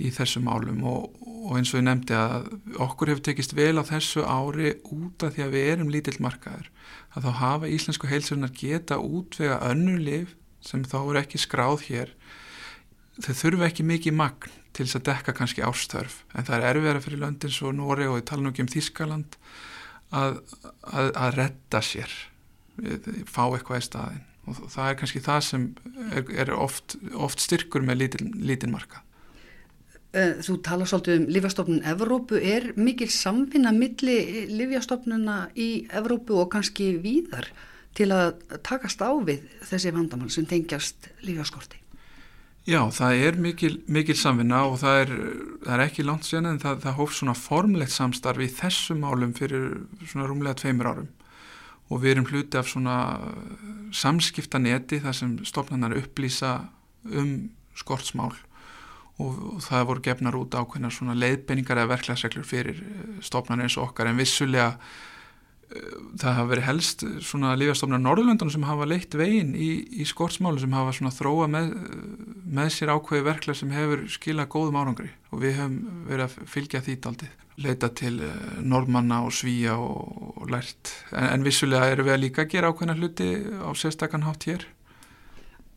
í 0.00 0.10
þessum 0.14 0.48
álum 0.50 0.82
og, 0.88 1.16
og 1.20 1.56
eins 1.58 1.72
og 1.72 1.80
ég 1.80 1.86
nefndi 1.86 2.16
að 2.16 2.48
okkur 2.82 3.12
hefur 3.12 3.24
tekist 3.28 3.54
vel 3.56 3.76
á 3.80 3.84
þessu 3.86 4.24
ári 4.24 4.74
út 4.88 5.26
af 5.26 5.34
því 5.36 5.46
að 5.46 5.56
við 5.56 5.70
erum 5.74 5.92
lítill 5.92 6.16
markaður 6.24 6.70
að 7.14 7.26
þá 7.26 7.30
hafa 7.40 7.72
íslensku 7.76 8.10
heilsunar 8.10 8.54
geta 8.56 9.00
útvega 9.00 9.60
önnur 9.70 10.00
liv 10.00 10.36
sem 10.64 10.84
þá 10.84 10.98
eru 11.02 11.20
ekki 11.22 11.40
skráð 11.40 11.84
hér 11.88 12.14
þau 13.20 13.34
þurfu 13.42 13.66
ekki 13.66 13.86
mikið 13.86 14.16
magn 14.16 14.56
til 14.76 14.86
þess 14.86 15.00
að 15.00 15.06
dekka 15.10 15.36
kannski 15.36 15.66
ástörf 15.66 16.22
en 16.32 16.46
það 16.46 16.56
er 16.56 16.66
erfiðara 16.70 17.04
fyrir 17.04 17.22
löndins 17.24 17.60
og 17.66 17.76
Nóri 17.76 18.08
og 18.08 18.20
ég 18.20 18.26
tala 18.30 18.44
nú 18.44 18.52
ekki 18.52 18.64
um 18.64 18.70
Þískaland 18.70 19.38
að, 20.14 20.40
að, 20.86 21.12
að 21.14 21.36
retta 21.36 21.82
sér 21.84 22.16
fá 23.28 23.44
eitthvað 23.50 23.80
í 23.80 23.86
staðin 23.88 24.26
og 24.48 24.58
það 24.72 24.88
er 24.88 24.98
kannski 25.00 25.22
það 25.24 25.40
sem 25.46 25.66
er, 26.16 26.24
er 26.44 26.52
oft, 26.56 26.96
oft 27.14 27.42
styrkur 27.42 27.84
með 27.86 28.04
lítin, 28.04 28.32
lítin 28.40 28.72
marka. 28.72 29.02
Eh, 29.02 29.09
þú 30.10 30.56
tala 30.66 30.86
svolítið 30.88 31.20
um 31.20 31.26
Livjastofnun 31.30 31.84
Evrópu, 31.86 32.38
er 32.38 32.72
mikil 32.76 33.10
samfinna 33.14 33.70
milli 33.74 34.46
Livjastofnuna 34.50 35.50
í 35.54 35.86
Evrópu 35.86 36.40
og 36.42 36.50
kannski 36.50 36.96
víðar 37.02 37.46
til 37.94 38.10
að 38.14 38.40
takast 38.66 39.02
á 39.02 39.10
við 39.22 39.46
þessi 39.68 39.92
vandamann 39.94 40.32
sem 40.32 40.48
tengjast 40.50 41.10
Livjaskorti? 41.22 41.78
Já, 42.68 42.82
það 42.92 43.22
er 43.24 43.38
mikil, 43.40 43.72
mikil 43.88 44.18
samfinna 44.18 44.64
og 44.68 44.76
það 44.82 44.98
er, 45.04 45.14
það 45.62 45.72
er 45.76 45.84
ekki 45.86 46.04
langt 46.04 46.26
sen 46.28 46.46
en 46.46 46.60
það, 46.60 46.82
það 46.82 46.98
hóf 46.98 47.14
svona 47.16 47.36
formlegt 47.38 47.94
samstarfi 47.94 48.46
í 48.46 48.52
þessum 48.52 49.06
álum 49.06 49.32
fyrir 49.34 49.80
svona 50.04 50.28
rúmlega 50.28 50.58
tveimur 50.60 50.90
árum. 50.90 51.08
Og 51.90 52.02
við 52.02 52.12
erum 52.12 52.28
hluti 52.28 52.58
af 52.60 52.68
svona 52.70 52.98
samskiptaneti 53.96 55.00
þar 55.02 55.16
sem 55.16 55.32
stofnanar 55.48 55.96
upplýsa 55.98 56.58
um 57.08 57.48
skortsmál 57.78 58.36
og, 59.20 59.38
og 59.54 59.62
það 59.64 59.86
voru 59.90 60.04
gefnar 60.06 60.38
út 60.38 60.56
ákveðna 60.56 60.90
svona 60.94 61.16
leiðbenningar 61.18 61.82
eða 61.82 61.94
verklagsreglur 61.94 62.46
fyrir 62.48 62.82
eh, 62.82 63.06
stofnanar 63.24 63.66
eins 63.66 63.78
og 63.78 63.90
okkar. 63.90 64.10
En 64.10 64.20
vissulega 64.20 64.70
uh, 64.76 65.98
það 66.20 66.38
hafa 66.38 66.48
verið 66.50 66.66
helst 66.66 67.04
svona 67.26 67.52
lífastofnar 67.58 68.02
Norðurlöndunum 68.02 68.54
sem 68.54 68.66
hafa 68.68 68.88
leitt 68.88 69.14
veginn 69.18 69.52
í, 69.54 69.70
í 70.00 70.06
skortsmálu 70.08 70.62
sem 70.62 70.74
hafa 70.74 70.94
svona 70.96 71.14
þróa 71.14 71.50
með, 71.52 71.70
með 72.58 72.72
sér 72.76 72.94
ákveði 72.96 73.26
verkla 73.28 73.56
sem 73.58 73.76
hefur 73.76 74.06
skilað 74.10 74.50
góðum 74.56 74.80
árangri. 74.80 75.12
Og 75.30 75.44
við 75.44 75.60
höfum 75.60 75.78
verið 76.08 76.26
að 76.26 76.50
fylgja 76.56 76.82
því 76.86 76.98
daldið, 77.06 77.38
leita 77.60 77.92
til 78.00 78.16
eh, 78.24 78.42
normanna 78.64 79.20
og 79.26 79.34
svíja 79.36 79.76
og, 79.78 80.34
og 80.40 80.50
lært. 80.50 80.94
En, 81.12 81.28
en 81.36 81.46
vissulega 81.46 81.92
eru 81.92 82.08
við 82.08 82.16
að 82.16 82.22
líka 82.24 82.48
gera 82.50 82.72
ákveðina 82.72 82.98
hluti 82.98 83.30
á 83.60 83.70
sérstakann 83.76 84.26
hátt 84.26 84.48
hér. 84.50 84.66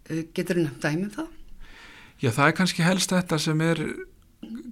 Eh, 0.10 0.26
Getur 0.36 0.60
þú 0.60 0.68
nefnt 0.68 0.84
dæmið 0.84 1.08
um 1.08 1.16
það? 1.20 1.32
Já, 2.24 2.32
það 2.32 2.48
er 2.48 2.58
kannski 2.58 2.84
helst 2.86 3.12
þetta 3.12 3.40
sem 3.42 3.62
er 3.66 3.84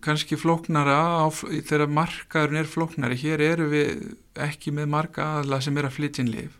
kannski 0.03 0.37
flóknara 0.39 0.97
á, 1.19 1.27
þegar 1.27 1.91
markaðurinn 1.91 2.61
er 2.61 2.69
flóknari 2.69 3.17
hér 3.19 3.43
eru 3.43 3.67
við 3.71 4.05
ekki 4.39 4.71
með 4.75 4.91
marka 4.93 5.25
aðla 5.41 5.59
sem 5.63 5.77
er 5.77 5.87
að 5.89 5.97
flytjinleif 5.97 6.55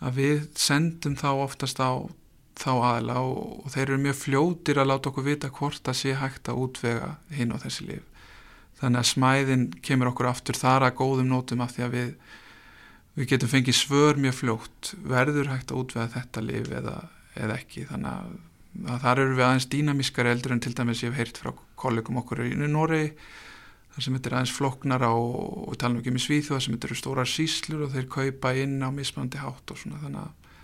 að 0.00 0.20
við 0.20 0.46
sendum 0.60 1.16
þá 1.20 1.28
oftast 1.44 1.80
á 1.80 2.08
þá 2.56 2.72
aðla 2.72 3.20
og, 3.20 3.60
og 3.64 3.72
þeir 3.74 3.84
eru 3.90 4.02
mjög 4.06 4.18
fljótir 4.22 4.80
að 4.80 4.90
láta 4.90 5.10
okkur 5.10 5.26
vita 5.26 5.52
hvort 5.52 5.82
það 5.84 5.98
sé 6.00 6.16
hægt 6.16 6.48
að 6.48 6.62
útvega 6.64 7.10
hinn 7.36 7.52
á 7.52 7.60
þessi 7.60 7.88
lif. 7.90 8.04
Þannig 8.80 9.02
að 9.02 9.10
smæðin 9.10 9.66
kemur 9.84 10.10
okkur 10.12 10.30
aftur 10.30 10.58
þar 10.58 10.88
að 10.88 10.96
góðum 11.00 11.30
nótum 11.32 11.64
af 11.64 11.76
því 11.76 11.84
að 11.86 11.96
við, 11.96 12.10
við 13.16 13.30
getum 13.32 13.52
fengið 13.52 13.78
svör 13.78 14.20
mjög 14.20 14.38
fljótt, 14.40 14.92
verður 15.04 15.52
hægt 15.52 15.72
að 15.72 15.80
útvega 15.84 16.12
þetta 16.16 16.44
lif 16.44 16.72
eða, 16.80 16.96
eða 17.36 17.56
ekki. 17.60 17.86
Þannig 17.92 18.12
að, 18.12 18.36
að 18.84 19.02
þar 19.04 19.22
eru 19.22 19.34
við 19.36 19.46
aðeins 19.46 19.68
dýnamískar 19.72 20.28
eldur 20.30 20.54
en 20.56 20.62
til 20.64 20.74
dæmis 20.76 21.02
ég 21.04 21.12
hef 21.12 21.20
heyrt 21.20 21.40
frá 21.40 21.52
kollegum 21.78 22.20
okkur 22.20 22.44
í 22.44 22.54
Noregi 22.58 23.12
þar 23.96 24.04
sem 24.04 24.16
þetta 24.18 24.28
er 24.28 24.36
aðeins 24.36 24.52
floknara 24.52 25.08
og, 25.16 25.36
og 25.70 25.76
tala 25.80 25.96
um 25.96 26.00
ekki 26.02 26.12
með 26.12 26.24
svíðu 26.26 26.48
þar 26.50 26.64
sem 26.64 26.76
þetta 26.76 26.88
eru 26.90 26.98
stórar 27.00 27.30
síslur 27.32 27.84
og 27.86 27.94
þeir 27.94 28.08
kaupa 28.12 28.52
inn 28.60 28.76
á 28.84 28.92
mismandi 28.92 29.40
hátt 29.40 29.72
og 29.72 29.80
svona 29.80 30.00
þannig 30.02 30.26
að 30.26 30.56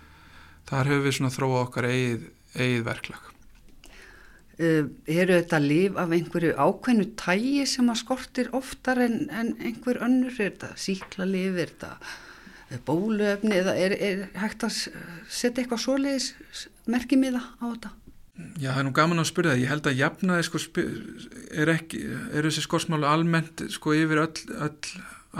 þar 0.69 0.91
hefur 0.91 1.07
við 1.07 1.15
svona 1.17 1.33
þróað 1.33 1.63
okkar 1.63 1.87
eigið, 1.89 2.27
eigið 2.53 2.83
verklag. 2.87 3.29
Uh, 4.53 4.83
eru 5.09 5.39
þetta 5.39 5.59
líf 5.63 5.97
af 5.97 6.13
einhverju 6.13 6.51
ákveðnu 6.61 7.07
tægi 7.17 7.63
sem 7.71 7.89
að 7.89 7.99
skortir 8.03 8.51
oftar 8.53 9.01
en, 9.01 9.17
en 9.33 9.49
einhver 9.57 9.97
önnur? 10.05 10.35
Er 10.37 10.53
þetta 10.53 10.69
síkla 10.77 11.25
líf, 11.25 11.57
er 11.57 11.73
þetta 11.73 12.77
bóluefni 12.85 13.57
eða 13.57 13.73
er, 13.81 13.97
er 13.97 14.23
hægt 14.43 14.65
að 14.65 14.77
setja 15.25 15.63
eitthvað 15.63 15.83
svoleiðis 15.87 16.29
merkimiða 16.85 17.41
á 17.57 17.65
þetta? 17.65 17.95
Já, 18.33 18.71
það 18.71 18.79
er 18.79 18.85
nú 18.87 18.93
gaman 18.97 19.21
að 19.21 19.29
spyrja 19.29 19.53
það. 19.53 19.61
Ég 19.61 19.69
held 19.69 19.87
að 19.89 19.99
jafnaði 19.99 20.45
sko, 20.47 20.61
er, 21.53 21.71
ekki, 21.75 21.99
er 22.33 22.47
þessi 22.47 22.63
skorsmálu 22.65 23.05
almennt 23.05 23.65
sko, 23.73 23.93
yfir 23.93 24.23
öll, 24.23 24.45
öll, 24.65 24.93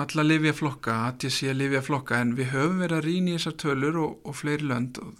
alla 0.03 0.25
livjaflokka, 0.25 0.99
ATC 1.09 1.53
livjaflokka 1.57 2.21
en 2.21 2.35
við 2.37 2.51
höfum 2.53 2.81
verið 2.83 2.99
að 2.99 3.07
rýna 3.07 3.33
í 3.33 3.37
þessar 3.37 3.57
tölur 3.63 3.99
og, 4.01 4.15
og 4.25 4.37
fleiri 4.37 4.69
lönd 4.69 4.99
og 5.01 5.13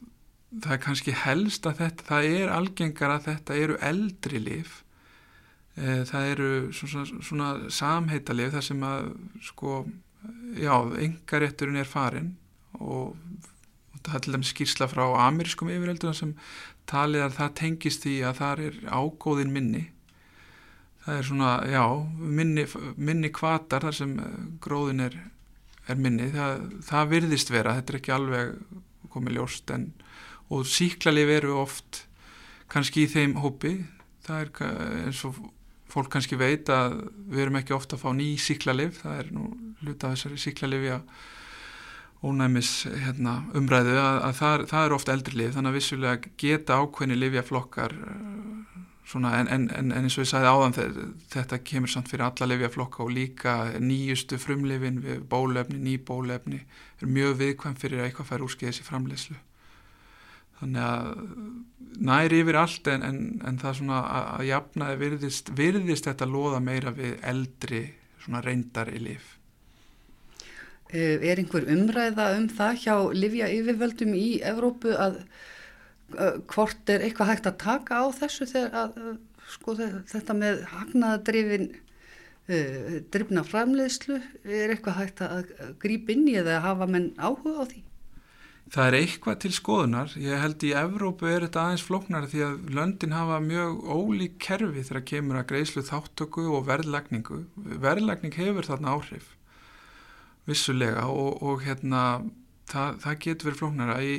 það 0.62 0.75
er 0.75 0.82
kannski 0.84 1.15
helst 1.18 1.68
að 1.70 1.80
þetta, 1.82 2.08
það 2.10 2.30
er 2.30 2.53
algengar 2.53 3.13
að 3.15 3.27
þetta 3.30 3.60
eru 3.63 3.77
eldri 3.89 4.42
liv 4.42 4.74
e, 5.75 6.03
það 6.10 6.30
eru 6.34 6.50
svona, 6.77 7.06
svona 7.30 7.50
samheita 7.74 8.38
liv 8.38 8.53
þar 8.53 8.68
sem 8.68 8.86
að 8.86 9.10
sko, 9.50 9.80
já, 10.58 10.75
engarétturinn 11.08 11.82
er 11.82 11.89
farin 11.89 12.34
og 12.82 13.18
það 14.03 14.15
er 14.17 14.24
til 14.25 14.36
dæmis 14.36 14.53
skýrsla 14.53 14.88
frá 14.91 15.03
amerískum 15.25 15.72
yfireldur 15.74 16.15
sem 16.17 16.33
talið 16.89 17.27
að 17.27 17.36
það 17.39 17.57
tengist 17.60 18.07
í 18.10 18.15
að 18.25 18.39
það 18.41 18.63
er 18.67 18.79
ágóðin 18.91 19.53
minni. 19.55 19.83
Það 21.03 21.19
er 21.19 21.27
svona, 21.27 21.51
já, 21.67 21.83
minni, 22.39 22.65
minni 22.95 23.31
kvatar 23.36 23.88
þar 23.88 23.98
sem 23.98 24.13
gróðin 24.63 25.03
er, 25.03 25.17
er 25.91 26.00
minni, 26.00 26.29
það, 26.31 26.67
það 26.88 27.12
virðist 27.15 27.51
vera, 27.51 27.75
þetta 27.79 27.93
er 27.93 28.00
ekki 28.00 28.15
alveg 28.15 28.53
komið 29.13 29.38
ljóst 29.38 29.74
en 29.75 29.89
og 30.53 30.67
síklarlif 30.69 31.31
eru 31.39 31.57
oft 31.63 32.03
kannski 32.72 33.05
í 33.05 33.12
þeim 33.12 33.38
hópi. 33.41 33.77
Það 34.24 34.43
er 34.43 34.74
eins 35.07 35.24
og 35.27 35.39
fólk 35.91 36.12
kannski 36.13 36.38
veit 36.39 36.69
að 36.74 37.00
við 37.29 37.45
erum 37.45 37.60
ekki 37.60 37.75
ofta 37.75 37.98
að 37.98 38.03
fá 38.05 38.10
ný 38.15 38.29
síklarlif, 38.41 39.01
það 39.03 39.19
er 39.22 39.31
nú 39.36 39.50
hluta 39.83 40.13
þessari 40.13 40.39
síklarlifi 40.41 40.93
að 40.95 41.03
ónæmis 42.24 42.72
hérna, 42.88 43.42
umræðu 43.58 43.98
að, 44.00 44.20
að 44.30 44.38
það, 44.39 44.65
það 44.72 44.86
er 44.86 44.96
ofta 44.98 45.15
eldri 45.18 45.39
lif 45.39 45.56
þannig 45.58 45.74
að 45.74 45.80
vissulega 45.80 46.34
geta 46.39 46.80
ákveðni 46.80 47.20
lifjaflokkar 47.20 47.98
Svona, 49.03 49.34
en, 49.42 49.50
en, 49.51 49.65
en 49.75 49.92
eins 49.92 50.15
og 50.15 50.24
ég 50.24 50.30
sagði 50.30 50.48
áðan 50.48 50.75
þetta 51.30 51.58
kemur 51.68 51.92
samt 51.92 52.08
fyrir 52.08 52.24
alla 52.24 52.48
lefjaflokka 52.48 53.03
og 53.03 53.12
líka 53.12 53.56
nýjustu 53.84 54.39
frumlefin 54.39 55.01
við 55.03 55.25
bólefni, 55.30 55.82
nýbólefni 55.84 56.62
er 57.01 57.12
mjög 57.12 57.36
viðkvæm 57.42 57.75
fyrir 57.82 58.00
að 58.00 58.08
eitthvað 58.08 58.30
fær 58.30 58.46
úrskeiðis 58.48 58.80
í 58.80 58.88
framleyslu 58.88 59.36
þannig 60.62 60.88
að 60.88 61.12
næri 62.10 62.39
yfir 62.46 62.60
allt 62.62 62.89
en, 62.94 63.20
en 63.44 63.60
það 63.60 63.77
svona 63.82 64.00
að, 64.01 64.32
að 64.38 64.48
jafnaði 64.53 65.00
virðist, 65.03 65.53
virðist 65.58 66.08
þetta 66.08 66.30
loða 66.32 66.63
meira 66.63 66.96
við 66.96 67.18
eldri 67.34 67.84
svona 68.24 68.42
reyndar 68.46 68.89
í 68.96 69.03
lif 69.03 69.34
eh, 69.36 69.43
Er 70.94 71.40
einhver 71.42 71.66
umræða 71.74 72.28
um 72.38 72.48
það 72.54 72.82
hjá 72.84 72.96
Livja 73.18 73.48
yfirvöldum 73.50 74.14
í 74.18 74.28
Evrópu 74.46 74.94
að 74.94 75.22
uh, 76.14 76.42
hvort 76.52 76.92
er 76.94 77.06
eitthvað 77.06 77.32
hægt 77.32 77.50
að 77.50 77.62
taka 77.64 78.04
á 78.04 78.06
þessu 78.14 78.50
þegar 78.52 78.76
að 78.84 79.00
uh, 79.02 79.16
sko 79.56 79.76
þetta 79.80 80.36
með 80.38 80.62
hagnaðadrifin 80.74 81.72
uh, 81.74 83.00
drifna 83.14 83.46
framleiðslu 83.48 84.20
er 84.44 84.76
eitthvað 84.76 85.00
hægt 85.00 85.26
að 85.26 85.50
grípa 85.82 86.14
inn 86.14 86.30
í 86.30 86.38
eða 86.44 86.62
hafa 86.68 86.90
menn 86.90 87.12
áhuga 87.18 87.66
á 87.66 87.70
því? 87.72 87.84
Það 88.74 88.88
er 88.88 88.96
eitthvað 88.98 89.36
til 89.44 89.52
skoðunar, 89.54 90.14
ég 90.18 90.40
held 90.42 90.64
í 90.66 90.72
Evrópu 90.78 91.28
er 91.30 91.44
þetta 91.46 91.66
aðeins 91.68 91.84
flóknar 91.86 92.26
því 92.32 92.40
að 92.46 92.54
löndin 92.78 93.14
hafa 93.14 93.38
mjög 93.44 93.84
ólík 93.86 94.38
kerfi 94.42 94.86
þegar 94.88 95.04
kemur 95.12 95.40
að 95.42 95.50
greiðslu 95.52 95.84
þáttöku 95.86 96.46
og 96.58 96.66
verðlagningu. 96.70 97.44
Verðlagning 97.84 98.34
hefur 98.40 98.70
þarna 98.70 98.96
áhrif, 98.96 99.28
vissulega 100.50 101.08
og, 101.12 101.42
og 101.44 101.64
hérna, 101.66 102.24
það, 102.72 103.00
það 103.04 103.20
getur 103.26 103.50
verið 103.50 103.62
flóknara. 103.62 103.98
Í, 104.04 104.16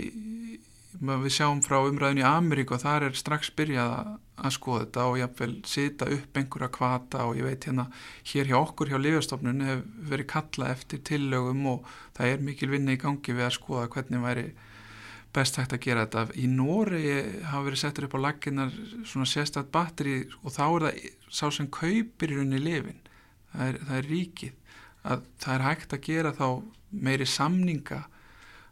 við 1.05 1.33
sjáum 1.35 1.63
frá 1.65 1.81
umræðin 1.83 2.23
í 2.23 2.27
Ameríku 2.27 2.77
og 2.77 2.85
þar 2.85 3.09
er 3.09 3.19
strax 3.19 3.51
byrjað 3.59 3.95
að 4.35 4.55
skoða 4.55 4.85
þetta 4.85 5.07
og 5.11 5.17
jáfnvel 5.21 5.55
sita 5.69 6.07
upp 6.11 6.39
einhverja 6.39 6.71
kvata 6.75 7.25
og 7.29 7.39
ég 7.39 7.49
veit 7.49 7.67
hérna 7.69 7.89
hér 8.31 8.51
hjá 8.51 8.57
okkur 8.61 8.93
hjá 8.93 8.99
Lífastofnun 9.01 9.65
hefur 9.67 10.07
verið 10.11 10.31
kalla 10.33 10.71
eftir 10.75 11.03
tillögum 11.07 11.67
og 11.71 11.91
það 12.17 12.31
er 12.31 12.47
mikil 12.47 12.71
vinni 12.73 12.97
í 12.97 13.03
gangi 13.03 13.35
við 13.35 13.47
að 13.47 13.57
skoða 13.59 13.91
hvernig 13.95 14.25
væri 14.25 14.47
best 15.35 15.59
hægt 15.59 15.75
að 15.75 15.83
gera 15.83 16.07
þetta. 16.07 16.39
Í 16.39 16.47
Nóri 16.51 17.05
hafa 17.51 17.65
verið 17.67 17.83
settur 17.83 18.07
upp 18.07 18.15
á 18.19 18.25
laginnar 18.29 18.75
svona 19.03 19.27
sérstætt 19.27 19.73
batteri 19.75 20.21
og 20.43 20.55
þá 20.55 20.65
er 20.67 20.87
það 20.87 21.01
sá 21.35 21.47
sem 21.51 21.71
kaupir 21.75 22.31
í 22.31 22.39
rauninni 22.39 22.63
lifin 22.63 23.01
það 23.55 23.67
er, 23.69 23.81
það 23.89 23.97
er 23.99 24.11
ríkið 24.11 24.61
að 25.05 25.25
það 25.43 25.55
er 25.55 25.65
hægt 25.69 25.95
að 25.95 26.05
gera 26.09 26.35
þá 26.37 26.49
meiri 27.05 27.27
samninga 27.29 28.05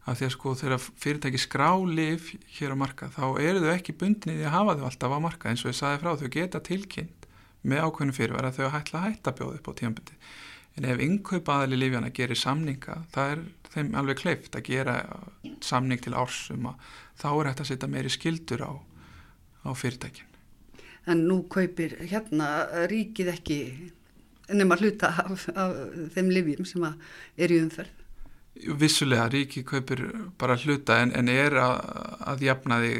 af 0.02 0.18
því 0.18 0.26
að 0.26 0.34
sko 0.34 0.52
þegar 0.58 0.84
fyrirtæki 1.04 1.40
skrálif 1.40 2.30
hér 2.56 2.74
á 2.74 2.76
marka 2.78 3.10
þá 3.14 3.24
eru 3.42 3.62
þau 3.62 3.72
ekki 3.74 3.96
bundnið 4.00 4.40
í 4.42 4.46
að 4.48 4.56
hafa 4.56 4.78
þau 4.78 4.86
alltaf 4.88 5.14
á 5.14 5.18
marka 5.22 5.50
eins 5.50 5.62
og 5.62 5.70
ég 5.70 5.78
saði 5.78 6.00
frá 6.02 6.14
þau 6.18 6.30
geta 6.34 6.62
tilkynnt 6.64 7.28
með 7.62 7.84
ákveðinu 7.86 8.16
fyrirværa 8.16 8.54
þau 8.56 8.64
að 8.66 8.74
hætla 8.76 9.02
að 9.02 9.06
hætta 9.08 9.34
bjóði 9.38 9.60
upp 9.60 9.70
á 9.70 9.78
tíanbundi 9.78 10.18
en 10.72 10.88
ef 10.88 11.02
innkaupaðali 11.04 11.78
lífjana 11.78 12.10
gerir 12.16 12.38
samninga 12.40 13.02
það 13.14 13.34
er 13.34 13.44
þeim 13.72 13.94
alveg 13.96 14.20
kleift 14.20 14.56
að 14.56 14.68
gera 14.68 14.96
samning 15.64 16.00
til 16.02 16.14
ársum 16.16 16.68
þá 17.20 17.28
er 17.32 17.50
hægt 17.50 17.64
að 17.64 17.70
setja 17.70 17.90
meiri 17.90 18.12
skildur 18.12 18.64
á, 18.66 18.72
á 19.68 19.70
fyrirtækin. 19.76 20.28
En 21.06 21.24
nú 21.26 21.42
kaupir 21.50 21.96
hérna 22.10 22.48
ríkið 22.90 23.32
ekki 23.32 23.58
nema 24.50 24.76
hluta 24.80 25.12
af, 25.22 25.48
af 25.54 25.76
þeim 26.14 26.30
lífjum 26.32 26.68
sem 26.68 26.86
er 26.86 27.52
í 27.54 27.60
umferð. 27.62 27.98
Vissulega 28.78 29.30
ríki 29.32 29.62
kaupir 29.64 30.02
bara 30.38 30.58
hluta 30.60 30.98
en, 31.02 31.14
en 31.16 31.30
er 31.32 31.56
að, 31.56 31.76
að 32.34 32.46
jafna 32.48 32.78
því 32.82 32.94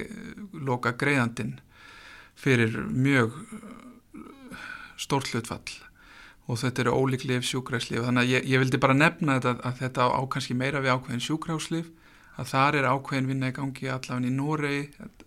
loka 0.65 0.95
greiðandin 0.99 1.59
fyrir 2.39 2.79
mjög 2.89 3.37
stórt 5.01 5.33
hlutfall. 5.33 5.75
Og 6.51 6.59
þetta 6.59 6.87
eru 6.87 6.95
ólíklif 6.99 7.45
sjúkræslif 7.47 8.03
þannig 8.03 8.25
að 8.25 8.33
ég, 8.33 8.47
ég 8.51 8.63
vildi 8.63 8.81
bara 8.83 8.97
nefna 8.97 9.39
þetta 9.39 9.69
að 9.69 9.83
þetta 9.83 10.09
á 10.11 10.21
kannski 10.33 10.57
meira 10.59 10.83
við 10.83 10.97
ákveðin 10.97 11.27
sjúkræslif 11.27 11.91
að 12.41 12.49
þar 12.51 12.79
er 12.79 12.89
ákveðin 12.89 13.29
vinna 13.31 13.53
í 13.53 13.57
gangi 13.57 13.91
allavega 13.93 14.29
í 14.29 14.35
Noregi 14.35 14.83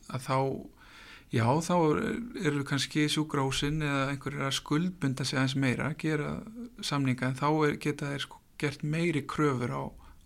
að 0.10 0.25
þá 0.25 0.38
já 1.35 1.47
þá 1.67 1.75
eru 2.47 2.63
kannski 2.67 3.09
sjúkrásin 3.11 3.83
eða 3.83 4.07
einhverjir 4.13 4.47
að 4.47 4.57
skuldbunda 4.59 5.25
sig 5.27 5.39
aðeins 5.39 5.57
meira 5.59 5.89
að 5.91 5.97
gera 6.05 6.31
samninga 6.79 7.29
en 7.29 7.39
þá 7.39 7.47
er, 7.67 7.77
geta 7.83 8.11
þeir 8.13 8.23
sko 8.23 8.41
gert 8.61 8.85
meiri 8.87 9.25
kröfur 9.27 9.73
á 9.75 9.83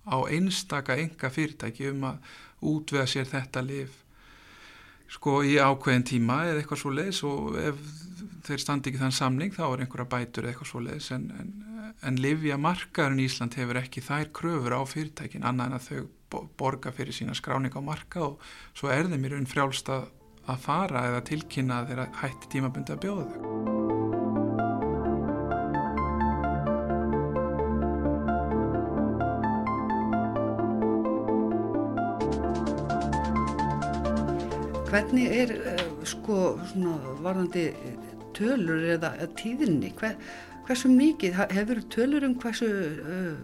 á 0.09 0.17
einstaka 0.29 0.97
enga 0.97 1.31
fyrirtæki 1.33 1.89
um 1.93 2.05
að 2.11 2.29
útvega 2.69 3.07
sér 3.09 3.29
þetta 3.29 3.63
lif 3.65 4.03
sko 5.09 5.39
í 5.45 5.57
ákveðin 5.57 6.05
tíma 6.05 6.43
eða 6.49 6.61
eitthvað 6.61 6.81
svo 6.83 6.93
leiðis 6.93 7.23
og 7.25 7.57
ef 7.57 7.81
þeir 8.45 8.61
standi 8.61 8.91
ekki 8.91 9.01
þann 9.01 9.17
samning 9.17 9.55
þá 9.55 9.63
er 9.65 9.83
einhverja 9.83 10.11
bætur 10.13 10.45
eða 10.45 10.53
eitthvað 10.53 10.71
svo 10.71 10.83
leiðis 10.85 11.09
en, 11.15 11.25
en, 11.39 11.51
en 12.05 12.21
livja 12.21 12.59
markaðurinn 12.61 13.25
Ísland 13.25 13.57
hefur 13.57 13.81
ekki 13.81 14.05
þær 14.05 14.31
kröfur 14.39 14.77
á 14.77 14.81
fyrirtækin 14.89 15.45
annað 15.49 15.71
en 15.71 15.79
að 15.79 15.89
þau 15.89 16.49
borga 16.59 16.93
fyrir 16.93 17.15
sína 17.15 17.33
skráning 17.33 17.73
á 17.73 17.81
marka 17.81 18.21
og 18.27 18.49
svo 18.77 18.91
er 18.93 19.09
þeim 19.09 19.25
í 19.25 19.33
raun 19.33 19.49
frjálst 19.49 19.89
að, 20.49 20.61
fara 20.65 21.05
eða 21.09 21.21
tilkynna 21.29 21.83
þegar 21.89 22.11
hætti 22.21 22.51
tímabundi 22.55 22.95
að 22.95 23.01
bjóða 23.05 23.25
þau. 23.29 23.45
Hvernig 34.89 35.33
er 35.37 35.51
uh, 35.53 35.81
sko 36.01 36.39
svona 36.71 37.13
varðandi 37.21 37.67
tölur 38.33 38.87
eða 38.95 39.13
tíðinni? 39.37 39.93
Hver, 39.99 40.17
hversu 40.65 40.89
mikið, 40.89 41.37
hefur 41.53 41.83
tölur 41.93 42.25
um 42.25 42.33
hversu 42.41 42.71
uh, 42.97 43.37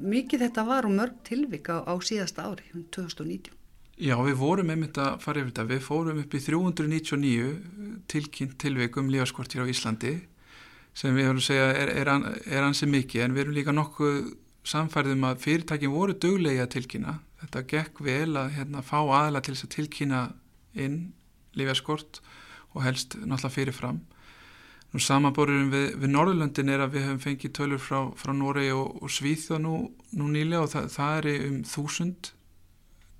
mikið 0.00 0.46
þetta 0.46 0.64
var 0.68 0.88
og 0.88 0.96
mörg 0.96 1.20
tilvik 1.26 1.68
á, 1.68 1.84
á 1.84 1.94
síðasta 2.00 2.48
ári, 2.48 2.64
2019? 2.96 3.65
Já, 3.96 4.12
við 4.20 4.34
vorum 4.36 4.70
einmitt 4.74 4.98
að 5.00 5.14
fara 5.24 5.40
yfir 5.40 5.52
þetta. 5.54 5.64
Við 5.70 5.84
fórum 5.86 6.18
upp 6.20 6.34
í 6.36 6.40
399 6.44 7.52
tilkynnt 8.12 8.58
tilvik 8.60 8.98
um 9.00 9.06
lífaskort 9.08 9.54
hér 9.56 9.64
á 9.64 9.72
Íslandi 9.72 10.18
sem 10.96 11.16
við 11.16 11.30
höfum 11.30 11.40
að 11.40 11.46
segja 11.46 11.70
er, 11.72 11.92
er, 12.02 12.10
er 12.44 12.66
ansið 12.66 12.92
mikið 12.92 13.24
en 13.24 13.36
við 13.36 13.42
erum 13.46 13.56
líka 13.56 13.72
nokkuð 13.72 14.18
samfærðum 14.68 15.24
að 15.28 15.40
fyrirtækin 15.44 15.94
voru 15.94 16.16
döglega 16.20 16.66
að 16.66 16.74
tilkynna. 16.74 17.14
Þetta 17.40 17.62
gekk 17.72 18.02
vel 18.04 18.36
að 18.36 18.52
hérna, 18.58 18.84
fá 18.84 18.98
aðla 19.00 19.40
til 19.44 19.54
þess 19.54 19.68
að 19.68 19.72
tilkynna 19.78 20.20
inn 20.76 21.00
lífjaskort 21.56 22.20
og 22.74 22.84
helst 22.84 23.16
náttúrulega 23.16 23.54
fyrirfram. 23.56 24.02
Nú 24.92 25.00
samanborurum 25.00 25.72
við, 25.72 25.88
við 26.02 26.12
Norðurlöndin 26.12 26.72
er 26.72 26.84
að 26.84 26.98
við 26.98 27.08
höfum 27.08 27.24
fengið 27.24 27.56
tölur 27.56 27.80
frá, 27.80 27.98
frá 28.16 28.36
Noregi 28.36 28.76
og, 28.76 29.00
og 29.00 29.12
Svíþjóð 29.12 29.64
nú, 29.64 29.74
nú 30.16 30.28
nýlega 30.36 30.62
og 30.64 30.72
það, 30.72 30.92
það 30.92 31.18
er 31.18 31.48
um 31.48 31.58
þúsund 31.72 32.32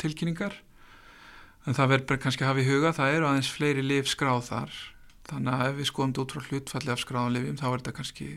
tilkynningar. 0.04 0.60
En 1.66 1.74
það 1.74 1.92
verður 1.92 2.20
kannski 2.22 2.44
að 2.44 2.52
hafa 2.52 2.62
í 2.62 2.68
huga, 2.68 2.92
það 2.94 3.14
eru 3.16 3.28
aðeins 3.28 3.50
fleiri 3.50 3.82
liv 3.82 4.10
skráð 4.10 4.44
þar. 4.50 4.76
Þannig 5.26 5.54
að 5.54 5.70
ef 5.70 5.78
við 5.80 5.88
skoðum 5.90 6.12
þetta 6.12 6.22
út 6.22 6.34
frá 6.34 6.50
hlutfalli 6.50 6.92
af 6.94 7.02
skráðan 7.02 7.34
livjum 7.34 7.58
þá 7.58 7.66
er 7.66 7.80
þetta 7.80 7.96
kannski 7.96 8.28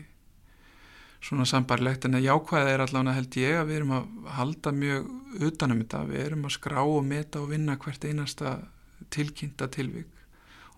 svona 1.20 1.44
sambarlegt 1.46 2.06
en 2.08 2.16
að 2.16 2.26
jákvæða 2.26 2.72
er 2.72 2.82
allavega 2.84 3.16
held 3.18 3.36
ég 3.38 3.58
að 3.60 3.68
við 3.68 3.78
erum 3.78 3.92
að 3.94 4.06
halda 4.38 4.72
mjög 4.72 5.10
utanum 5.50 5.82
þetta, 5.82 6.00
við 6.08 6.22
erum 6.24 6.46
að 6.48 6.54
skrá 6.56 6.80
og 6.80 7.02
meta 7.06 7.42
og 7.42 7.50
vinna 7.52 7.76
hvert 7.80 8.06
einasta 8.08 8.54
tilkynnta 9.12 9.68
tilvík 9.70 10.20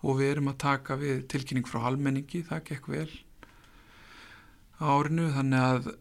og 0.03 0.19
við 0.19 0.33
erum 0.33 0.51
að 0.51 0.59
taka 0.65 0.97
við 0.99 1.23
tilkynning 1.31 1.67
frá 1.67 1.85
almenningi, 1.87 2.43
það 2.43 2.65
gekk 2.69 2.89
vel 2.91 3.09
árinu. 4.83 5.29
Þannig 5.31 5.63
að 5.63 5.93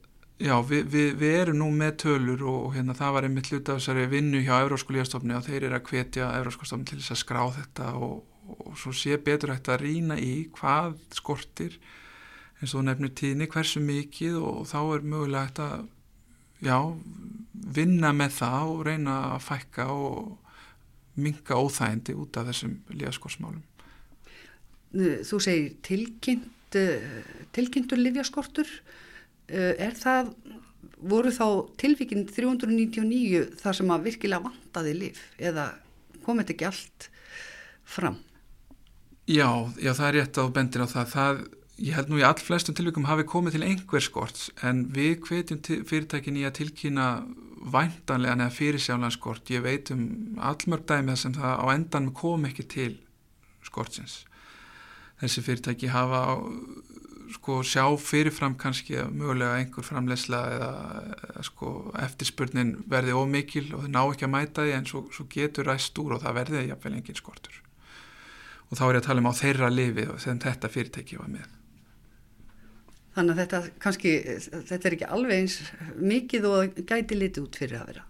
já, 0.42 0.56
við, 0.66 0.84
við, 0.90 1.08
við 1.20 1.38
erum 1.38 1.58
nú 1.60 1.70
með 1.76 1.96
tölur 2.02 2.44
og, 2.50 2.68
hérna 2.74 2.96
það 2.98 3.16
var 3.16 3.28
einmitt 3.28 3.50
hluta 3.52 3.76
af 3.76 3.80
þessari 3.80 4.08
vinnu 4.10 4.42
hjá 4.42 4.54
Euróskólíastofni 4.58 5.36
og 5.38 5.46
þeir 5.46 5.68
eru 5.68 5.78
að 5.78 5.88
hvetja 5.90 6.28
Euróskólstofni 6.40 6.88
til 6.90 7.00
þess 7.00 7.14
að 7.14 7.22
skrá 7.22 7.42
þetta 7.56 7.88
og, 8.02 8.20
og 8.58 8.76
svo 8.80 8.94
sé 8.96 9.18
betur 9.22 9.54
hægt 9.54 9.70
að 9.72 9.84
rína 9.86 10.18
í 10.18 10.34
hvað 10.56 10.96
skortir 11.14 11.78
eins 12.62 12.74
og 12.78 12.86
nefnir 12.86 13.14
tíðni 13.18 13.48
hversu 13.50 13.82
mikið 13.82 14.38
og 14.42 14.62
þá 14.70 14.78
er 14.82 15.10
mögulega 15.14 15.46
hægt 15.46 15.62
að 15.64 15.84
já, 16.62 16.78
vinna 17.78 18.12
með 18.16 18.38
það 18.38 18.72
og 18.76 18.86
reyna 18.86 19.18
að 19.32 19.44
fækka 19.48 19.88
og 19.92 20.38
minga 21.22 21.58
óþægindi 21.58 22.14
út 22.16 22.38
af 22.40 22.48
þessum 22.48 22.78
lífaskorsmálum. 22.94 23.62
Þú 24.92 25.38
segir 25.40 25.72
tilkynnt, 25.84 26.76
eh, 26.76 27.04
tilkynntur 27.52 28.00
lífjaskortur, 28.00 28.68
eh, 28.68 29.01
er 29.52 29.96
það, 29.98 30.32
voru 31.12 31.32
þá 31.34 31.46
tilvíkinn 31.80 32.26
399 32.30 33.46
þar 33.60 33.78
sem 33.78 33.94
að 33.94 34.06
virkilega 34.08 34.46
vantaði 34.48 34.94
líf 34.98 35.24
eða 35.38 35.72
kom 36.22 36.40
þetta 36.40 36.54
ekki 36.56 36.68
allt 36.70 37.08
fram? 37.84 38.20
Já, 39.30 39.48
já 39.78 39.92
það 39.92 40.06
er 40.08 40.16
rétt 40.18 40.40
á 40.40 40.44
bendin 40.54 40.86
á 40.86 40.88
það, 40.90 41.12
það 41.12 41.42
ég 41.82 41.96
held 41.96 42.10
nú 42.10 42.20
í 42.20 42.26
all 42.26 42.38
flestum 42.38 42.76
tilvíkum 42.78 43.08
hafi 43.08 43.24
komið 43.28 43.56
til 43.56 43.64
einhver 43.66 44.04
skorts 44.04 44.50
en 44.66 44.84
við 44.94 45.22
hvetjum 45.26 45.62
fyrirtækin 45.88 46.38
í 46.38 46.46
að 46.46 46.58
tilkynna 46.60 47.08
væntanlega 47.62 48.36
neða 48.38 48.54
fyrirsjálan 48.54 49.14
skort. 49.14 49.50
Ég 49.50 49.62
veit 49.62 49.90
um 49.94 50.38
allmörg 50.42 50.86
dæmið 50.88 51.18
sem 51.20 51.34
það 51.36 51.62
á 51.62 51.66
endan 51.74 52.10
kom 52.16 52.46
ekki 52.48 52.66
til 52.66 52.92
skortsins. 53.62 54.22
Þessi 55.22 55.44
fyrirtæki 55.46 55.92
hafa 55.92 56.22
sko 57.32 57.60
sjá 57.66 57.84
fyrirfram 57.98 58.54
kannski 58.60 58.98
mögulega 59.08 59.58
einhver 59.60 59.86
framlegsla 59.86 60.42
eða, 60.56 60.72
sko 61.46 61.72
eftirspurnin 62.02 62.76
verði 62.90 63.16
ómikil 63.16 63.66
og 63.72 63.86
þau 63.86 63.90
ná 63.94 64.02
ekki 64.04 64.28
að 64.28 64.34
mæta 64.36 64.66
því 64.66 64.76
en 64.76 64.88
svo, 64.90 65.06
svo 65.14 65.26
getur 65.32 65.70
ræst 65.70 65.98
úr 66.02 66.16
og 66.18 66.22
það 66.26 66.38
verði 66.42 66.68
jafnvel 66.68 66.94
engin 66.98 67.18
skortur 67.18 67.58
og 68.68 68.78
þá 68.78 68.84
er 68.86 68.94
ég 68.94 69.02
að 69.02 69.08
tala 69.08 69.24
um 69.24 69.32
á 69.32 69.40
þeirra 69.40 69.72
lifi 69.72 70.06
þegar 70.12 70.40
þetta 70.46 70.72
fyrirtæki 70.76 71.20
var 71.20 71.34
með 71.34 71.50
Þannig 73.12 73.34
að 73.34 73.40
þetta 73.42 73.58
kannski, 73.82 74.12
þetta 74.70 74.88
er 74.88 74.94
ekki 74.96 75.08
alveg 75.14 75.42
eins 75.42 75.58
mikið 76.00 76.46
og 76.48 76.78
gæti 76.88 77.18
litið 77.18 77.44
út 77.44 77.58
fyrir 77.60 77.82
að 77.82 77.90
vera. 77.90 78.04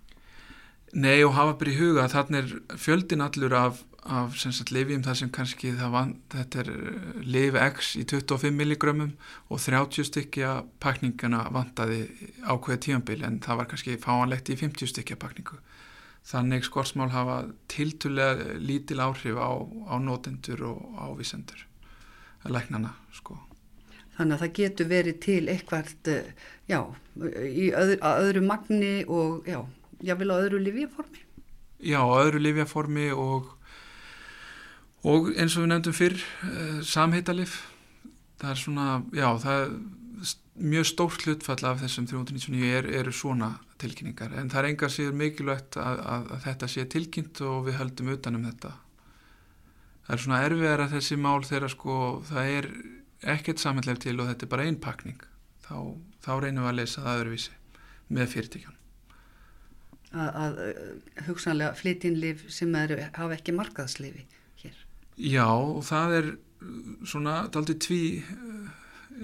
Nei 0.92 1.24
og 1.26 1.34
hafa 1.34 1.56
bara 1.58 1.72
í 1.72 1.78
huga 1.78 2.04
að 2.04 2.14
þarna 2.14 2.42
er 2.42 2.52
fjöldin 2.78 3.24
allur 3.24 3.56
af, 3.58 3.80
af 4.02 4.34
lifjum 4.70 5.02
þar 5.04 5.14
sem 5.14 5.30
kannski 5.30 5.72
van, 5.78 6.16
þetta 6.30 6.64
er 6.64 6.70
liv 7.22 7.54
X 7.54 7.94
í 7.96 8.02
25 8.04 8.50
milligrömmum 8.50 9.12
og 9.48 9.60
30 9.62 10.08
stykja 10.08 10.64
pakningana 10.82 11.44
vantaði 11.54 12.08
ákveða 12.42 12.80
tímanbili 12.82 13.24
en 13.26 13.38
það 13.40 13.60
var 13.60 13.70
kannski 13.70 13.98
fáanlegt 14.02 14.50
í 14.50 14.58
50 14.58 14.90
stykja 14.90 15.16
pakningu. 15.16 15.60
Þannig 16.26 16.66
skortsmál 16.66 17.10
hafa 17.10 17.38
tiltulega 17.70 18.58
lítil 18.58 19.00
áhrif 19.02 19.38
á, 19.38 19.50
á 19.90 19.94
nótendur 19.98 20.62
og 20.66 20.98
ávísendur, 20.98 21.66
læknana 22.46 22.94
sko. 23.14 23.38
Þannig 24.16 24.36
að 24.36 24.42
það 24.42 24.52
getur 24.58 24.90
verið 24.90 25.18
til 25.24 25.42
eitthvað, 25.48 25.94
eh, 26.10 26.32
já, 26.68 26.80
í 27.16 27.70
öðru, 27.70 27.98
öðru 28.02 28.42
magni 28.44 28.94
og, 29.06 29.46
já, 29.48 29.62
jáfnvel 30.02 30.34
á 30.34 30.42
öðru 30.42 30.60
livjaformi. 30.62 31.22
Já, 31.82 31.98
á 31.98 32.14
öðru 32.20 32.42
livjaformi 32.42 33.08
og, 33.14 33.50
og 35.08 35.32
eins 35.34 35.56
og 35.56 35.64
við 35.64 35.72
nefndum 35.72 35.96
fyrr, 35.96 36.22
eh, 36.46 36.78
samheitalif. 36.86 37.58
Það 38.38 38.50
er 38.50 38.62
svona, 38.62 38.86
já, 39.14 39.28
það 39.42 39.58
er 39.62 39.74
mjög 40.72 40.86
stórt 40.86 41.26
hlutfall 41.26 41.64
af 41.64 41.82
þessum 41.82 42.06
399 42.06 42.72
er, 42.78 42.88
eru 43.00 43.12
svona 43.12 43.58
tilkynningar. 43.78 44.34
En 44.38 44.50
það 44.50 44.62
er 44.62 44.70
engar 44.70 44.92
síður 44.92 45.18
mikilvægt 45.18 45.78
að, 45.80 46.02
að, 46.06 46.32
að 46.36 46.42
þetta 46.46 46.68
sé 46.68 46.86
tilkynnt 46.86 47.40
og 47.40 47.66
við 47.66 47.78
höldum 47.80 48.12
utanum 48.14 48.44
þetta. 48.50 48.74
Það 50.06 50.16
er 50.16 50.22
svona 50.26 50.42
erfiðar 50.46 50.84
að 50.84 50.96
þessi 50.98 51.16
mál 51.16 51.42
þegar 51.46 51.72
sko, 51.72 51.96
það 52.28 52.56
er 52.58 52.68
ekkert 53.22 53.62
samhællef 53.62 54.00
til 54.02 54.18
og 54.20 54.28
þetta 54.30 54.46
er 54.46 54.50
bara 54.50 54.66
einpakning 54.66 55.24
þá, 55.62 55.76
þá 56.24 56.32
reynum 56.42 56.64
við 56.64 56.70
að 56.72 56.78
lesa 56.80 57.04
það 57.04 57.20
öðruvísi 57.20 57.58
með 58.12 58.30
fyrirtíkjan 58.34 58.78
að 60.12 60.58
hugsanlega 61.24 61.72
flytjinlif 61.78 62.42
sem 62.52 62.74
eru, 62.76 62.98
hafa 63.16 63.36
ekki 63.38 63.54
markaðslifi 63.56 64.26
Já 65.16 65.48
og 65.48 65.82
það 65.86 66.16
er 66.18 66.30
svona 67.08 67.42
daldi 67.52 67.74
tví 67.82 68.04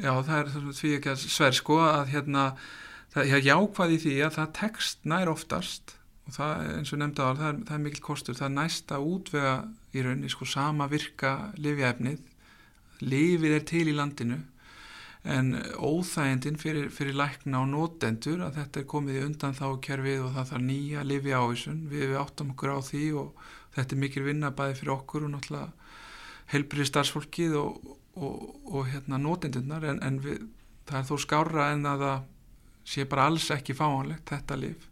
já 0.02 0.12
það 0.26 0.34
er 0.38 0.50
tví 0.76 0.90
ekki 0.98 1.12
að 1.12 1.22
sver 1.22 1.56
sko 1.56 1.78
að 1.84 2.10
hérna 2.12 2.50
það 3.14 3.32
er 3.36 3.46
jákvæði 3.46 4.00
því 4.02 4.16
að 4.26 4.34
það 4.36 4.52
tekst 4.58 5.08
nær 5.08 5.32
oftast 5.32 5.94
og 6.28 6.36
það 6.36 6.66
eins 6.74 6.92
og 6.92 7.00
nefnda 7.00 7.30
það 7.38 7.48
er, 7.48 7.60
það 7.68 7.74
er 7.78 7.84
mikil 7.86 8.04
kostur, 8.04 8.36
það 8.36 8.48
er 8.50 8.56
næsta 8.58 9.00
útvega 9.00 9.54
í 9.94 10.04
rauninni 10.04 10.32
sko 10.32 10.48
sama 10.48 10.88
virka 10.90 11.34
livjæfnið 11.56 13.06
lifið 13.08 13.56
er 13.56 13.66
til 13.70 13.86
í 13.88 13.96
landinu 13.96 14.38
en 15.28 15.54
óþægendin 15.74 16.58
fyrir, 16.60 16.90
fyrir 16.94 17.16
lækna 17.18 17.62
og 17.64 17.70
nótendur 17.72 18.44
að 18.46 18.60
þetta 18.60 18.80
er 18.80 18.90
komið 18.92 19.18
í 19.18 19.24
undan 19.26 19.56
þá 19.56 19.66
kerfið 19.84 20.26
og 20.26 20.34
það 20.36 20.52
þarf 20.52 20.66
nýja 20.68 21.06
lifi 21.06 21.34
ávísun, 21.34 21.80
við, 21.90 22.12
við 22.12 22.20
áttum 22.20 22.52
okkur 22.54 22.76
á 22.76 22.78
því 22.86 23.06
og 23.22 23.48
þetta 23.78 23.96
er 23.96 24.02
mikil 24.02 24.26
vinna 24.26 24.52
bæði 24.54 24.76
fyrir 24.80 24.94
okkur 24.96 25.26
og 25.26 25.32
náttúrulega 25.34 25.70
helbriði 26.52 26.90
starfsfólkið 26.90 27.56
og, 27.60 27.96
og, 28.18 28.36
og 28.72 28.86
hérna 28.92 29.20
nótendurnar 29.22 29.88
en, 29.88 30.02
en 30.04 30.20
við, 30.24 30.44
það 30.88 31.00
er 31.00 31.08
þó 31.10 31.24
skára 31.24 31.70
en 31.72 31.88
að 31.88 32.04
það 32.04 32.28
sé 32.88 33.08
bara 33.08 33.26
alls 33.28 33.50
ekki 33.52 33.76
fáanlegt 33.76 34.30
þetta 34.32 34.56
lif. 34.60 34.86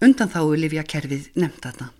Undan 0.00 0.30
þá 0.30 0.40
er 0.44 0.60
lifjakerfið 0.64 1.32
nefnt 1.42 1.64
þarna. 1.66 1.90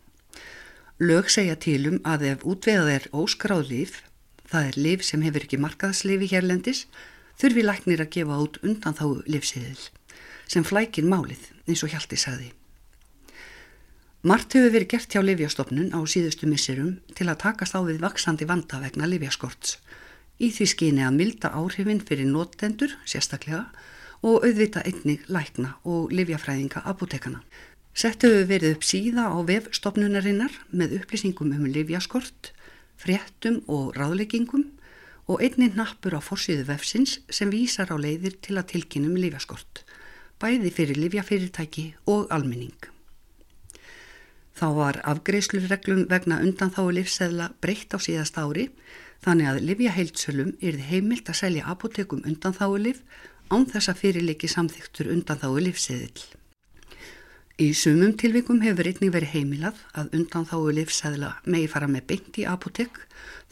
Lög 1.01 1.31
segja 1.33 1.57
til 1.57 1.81
um 1.89 1.99
að 2.07 2.27
ef 2.35 2.47
útveðað 2.47 2.95
er 2.95 3.09
óskráð 3.17 3.71
lif 3.73 3.99
það 4.51 4.69
er 4.69 4.79
lif 4.85 5.05
sem 5.07 5.23
hefur 5.25 5.47
ekki 5.47 5.61
markaðslifi 5.63 6.29
hérlendis, 6.33 6.85
þurfi 7.41 7.65
læknir 7.65 8.03
að 8.03 8.13
gefa 8.17 8.39
út 8.45 8.59
undan 8.67 8.97
þá 8.99 9.07
lifsiðil 9.31 9.89
sem 10.51 10.67
flækir 10.67 11.07
málið 11.07 11.45
eins 11.69 11.85
og 11.87 11.93
Hjalti 11.93 12.19
saði. 12.19 12.49
Mart 14.21 14.53
hefur 14.53 14.75
verið 14.75 14.91
gert 14.93 15.15
hjá 15.15 15.23
Livjastofnun 15.25 15.95
á 15.97 16.01
síðustu 16.05 16.45
misserum 16.45 16.99
til 17.17 17.25
að 17.33 17.39
takast 17.41 17.73
á 17.73 17.81
við 17.81 18.03
vaksandi 18.03 18.45
vanda 18.45 18.77
vegna 18.83 19.07
Livjaskorts 19.09 19.79
í 20.37 20.51
því 20.53 20.67
skyni 20.73 21.07
að 21.07 21.17
milda 21.17 21.51
áhrifin 21.57 22.03
fyrir 22.05 22.29
nótendur, 22.29 22.93
sérstaklega, 23.09 23.71
og 24.21 24.45
auðvita 24.45 24.85
einnig 24.85 25.25
lækna 25.33 25.73
og 25.89 26.13
livjafræðinga 26.13 26.85
apotekana. 26.93 27.41
Settu 27.97 28.29
hefur 28.29 28.51
verið 28.53 28.77
upp 28.77 28.85
síða 28.91 29.25
á 29.33 29.39
vefstofnunarinnar 29.55 30.61
með 30.69 30.99
upplýsingum 31.01 31.57
um 31.57 31.65
livjaskort 31.73 32.53
fréttum 33.01 33.63
og 33.73 33.97
ráðleggingum 33.97 34.69
og 35.33 35.41
einnig 35.41 35.81
nappur 35.81 36.17
á 36.17 36.21
fórsíðu 36.21 36.69
vefsins 36.69 37.23
sem 37.33 37.49
vísar 37.49 37.89
á 37.89 37.97
leiðir 37.97 38.37
til 38.45 38.61
að 38.61 38.75
tilkynum 38.77 39.17
lífjaskort, 39.17 39.87
bæði 40.37 40.77
fyrir 40.77 41.07
lífjafyrirtæki 41.09 41.95
og 42.05 42.29
almenning. 42.29 43.00
Þá 44.61 44.67
var 44.77 44.97
afgreiðslureglum 45.09 46.03
vegna 46.11 46.37
undan 46.45 46.73
þáu 46.75 46.91
livseðla 46.93 47.47
breytt 47.65 47.95
á 47.97 47.99
síðast 48.05 48.37
ári 48.37 48.67
þannig 49.25 49.49
að 49.49 49.61
livjaheildsölum 49.71 50.51
yrði 50.61 50.89
heimilt 50.91 51.31
að 51.33 51.39
selja 51.39 51.71
apotekum 51.73 52.21
undan 52.29 52.57
þáu 52.59 52.77
liv 52.77 53.01
án 53.49 53.65
þess 53.71 53.89
að 53.89 54.03
fyrirleiki 54.03 54.51
samþyktur 54.53 55.09
undan 55.15 55.41
þáu 55.41 55.57
livseðil. 55.65 56.27
Í 57.61 57.71
sumum 57.77 58.13
tilvikum 58.21 58.61
hefur 58.65 58.89
einnig 58.93 59.15
verið 59.17 59.33
heimilað 59.39 59.81
að 59.97 60.13
undan 60.21 60.47
þáu 60.53 60.69
livseðla 60.77 61.33
megi 61.49 61.73
fara 61.73 61.89
með 61.89 62.07
beint 62.13 62.39
í 62.41 62.47
apotek 62.49 63.01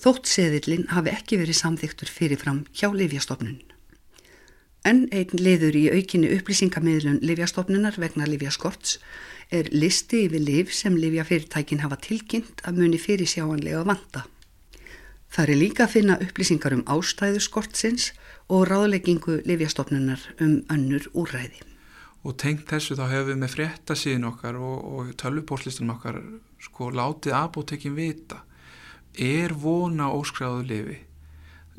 þótt 0.00 0.28
seðilinn 0.28 0.90
hafi 0.92 1.16
ekki 1.16 1.40
verið 1.40 1.60
samþyktur 1.62 2.12
fyrirfram 2.12 2.66
hjá 2.76 2.92
livjastofnun. 2.92 3.58
En 4.86 5.06
einn 5.10 5.40
liður 5.42 5.76
í 5.76 5.88
aukinni 5.90 6.30
upplýsingamiðlun 6.36 7.18
livjastofnunar 7.26 7.98
vegna 7.98 8.28
livjaskorts 8.28 8.98
er 9.50 9.68
listi 9.72 10.26
yfir 10.26 10.42
liv 10.44 10.72
sem 10.72 10.96
livjafyrirtækin 10.96 11.82
hafa 11.82 11.98
tilkynnt 12.04 12.62
að 12.68 12.82
muni 12.82 13.00
fyrir 13.00 13.28
sjáanlega 13.28 13.84
vanda. 13.88 14.26
Það 15.28 15.50
er 15.52 15.60
líka 15.60 15.84
að 15.84 15.94
finna 15.94 16.18
upplýsingar 16.24 16.76
um 16.76 16.84
ástæðu 16.88 17.40
skortsins 17.44 18.12
og 18.48 18.68
ráðleggingu 18.70 19.42
livjastofnunar 19.48 20.22
um 20.40 20.62
önnur 20.72 21.08
úræði. 21.12 21.64
Og 22.24 22.36
tengt 22.40 22.68
þessu 22.70 22.96
þá 22.98 23.04
hefur 23.12 23.28
við 23.32 23.40
með 23.42 23.54
fréttasíðin 23.56 24.28
okkar 24.30 24.56
og, 24.60 24.78
og 24.84 25.10
tölvupórlistunum 25.20 25.94
okkar 25.96 26.22
sko 26.62 26.90
látið 26.90 27.36
apotekin 27.38 27.96
vita 27.96 28.42
er 29.14 29.54
vona 29.56 30.10
óskráðu 30.14 30.64
lifi 30.68 30.98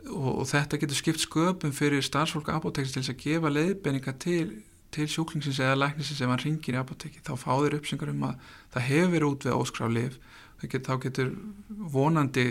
og, 0.08 0.32
og 0.42 0.48
þetta 0.50 0.80
getur 0.82 1.00
skipt 1.00 1.24
sköpum 1.24 1.76
fyrir 1.76 2.06
starfsfólk 2.06 2.52
apotekins 2.54 2.96
til 2.96 3.04
þess 3.04 3.14
að 3.16 3.22
gefa 3.26 3.54
leiðbenninga 3.54 4.16
til, 4.22 4.48
til 4.96 5.08
sjúklingsins 5.12 5.62
eða 5.64 5.78
læknisins 5.84 6.22
ef 6.24 6.32
hann 6.32 6.44
ringir 6.44 6.78
í 6.78 6.82
apoteki 6.82 7.24
þá 7.26 7.34
fá 7.40 7.52
þeir 7.60 7.78
uppsengar 7.80 8.14
um 8.14 8.26
að 8.30 8.50
það 8.76 8.88
hefur 8.90 9.28
út 9.30 9.48
við 9.48 9.60
óskráðu 9.60 9.96
lif 9.98 10.18
get, 10.64 10.88
þá 10.88 10.96
getur 11.06 11.36
vonandi 11.70 12.48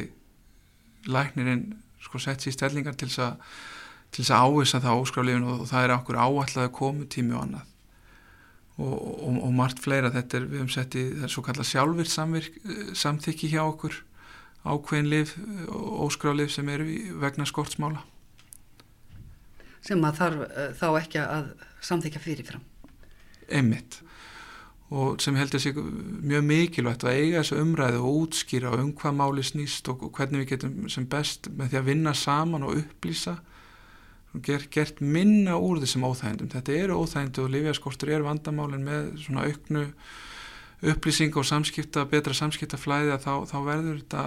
læknirinn 1.09 1.67
sko 2.03 2.21
sett 2.23 2.45
sér 2.45 2.57
stellingar 2.57 2.97
til 2.99 3.11
þess 3.11 3.27
að 3.27 3.59
til 4.09 4.25
þess 4.25 4.35
að 4.35 4.45
ávisa 4.47 4.81
það 4.83 5.03
óskraflifin 5.03 5.49
og 5.49 5.65
það 5.69 5.85
er 5.85 5.95
okkur 5.99 6.19
áallega 6.19 6.73
komutími 6.79 7.37
og 7.37 7.43
annað. 7.45 7.75
Og, 8.79 8.95
og, 8.95 9.39
og 9.43 9.55
margt 9.59 9.83
fleira. 9.83 10.13
Þetta 10.15 10.39
er 10.39 10.47
við 10.47 10.61
höfum 10.63 10.71
sett 10.73 10.97
í 10.97 11.05
það 11.11 11.27
er 11.27 11.33
svo 11.35 11.45
kallað 11.45 11.69
sjálfvirt 11.73 12.13
samþykki 13.03 13.51
hjá 13.53 13.63
okkur 13.67 13.99
ákveðin 14.69 15.11
lif 15.13 15.35
óskraflif 15.69 16.53
sem 16.55 16.69
eru 16.73 16.87
vegna 17.23 17.47
skortsmála. 17.49 18.05
Sem 19.85 20.03
að 20.05 20.21
þarf 20.21 20.61
þá 20.81 20.89
ekki 21.01 21.23
að 21.23 21.51
samþykja 21.89 22.23
fyrirfram. 22.25 22.65
Emmitt 23.49 24.03
og 24.89 25.21
sem 25.21 25.37
heldur 25.37 25.61
sig 25.61 25.77
mjög 25.77 26.45
mikilvægt 26.49 27.05
að 27.05 27.19
eiga 27.21 27.43
þessu 27.43 27.59
umræðu 27.61 27.99
og 28.01 28.21
útskýra 28.23 28.73
um 28.79 28.95
hvað 28.97 29.19
máli 29.19 29.45
snýst 29.45 29.89
og 29.93 30.07
hvernig 30.17 30.45
við 30.45 30.55
getum 30.55 30.89
sem 30.89 31.05
best 31.09 31.51
með 31.53 31.75
því 31.75 31.81
að 31.81 31.91
vinna 31.91 32.15
saman 32.17 32.65
og 32.65 32.79
upplýsa. 32.81 33.37
Og 34.33 34.43
gert, 34.45 34.71
gert 34.73 35.01
minna 35.01 35.57
úr 35.61 35.81
þessum 35.83 36.07
óþægendum. 36.09 36.51
Þetta 36.53 36.73
eru 36.77 36.97
óþægendu 37.03 37.45
og 37.45 37.53
lífjaskortur 37.53 38.13
eru 38.13 38.29
vandamálin 38.29 38.85
með 38.85 39.13
svona 39.25 39.45
auknu 39.49 39.85
upplýsing 40.83 41.37
og 41.37 41.47
samskipta, 41.49 42.05
betra 42.11 42.35
samskiptaflæði 42.37 43.15
að 43.17 43.25
þá, 43.27 43.33
þá 43.51 43.59
verður 43.67 44.01
þetta 44.03 44.25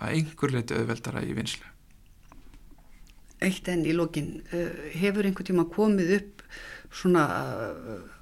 að 0.00 0.14
einhver 0.16 0.54
leiti 0.54 0.76
auðveldara 0.76 1.24
í 1.24 1.34
vinslu. 1.36 1.66
Eitt 3.40 3.68
enn 3.72 3.86
í 3.88 3.96
lokin, 3.96 4.42
eh, 4.52 4.90
hefur 5.00 5.24
einhver 5.24 5.46
tíma 5.48 5.64
komið 5.72 6.16
upp 6.18 6.42
svona 6.92 7.24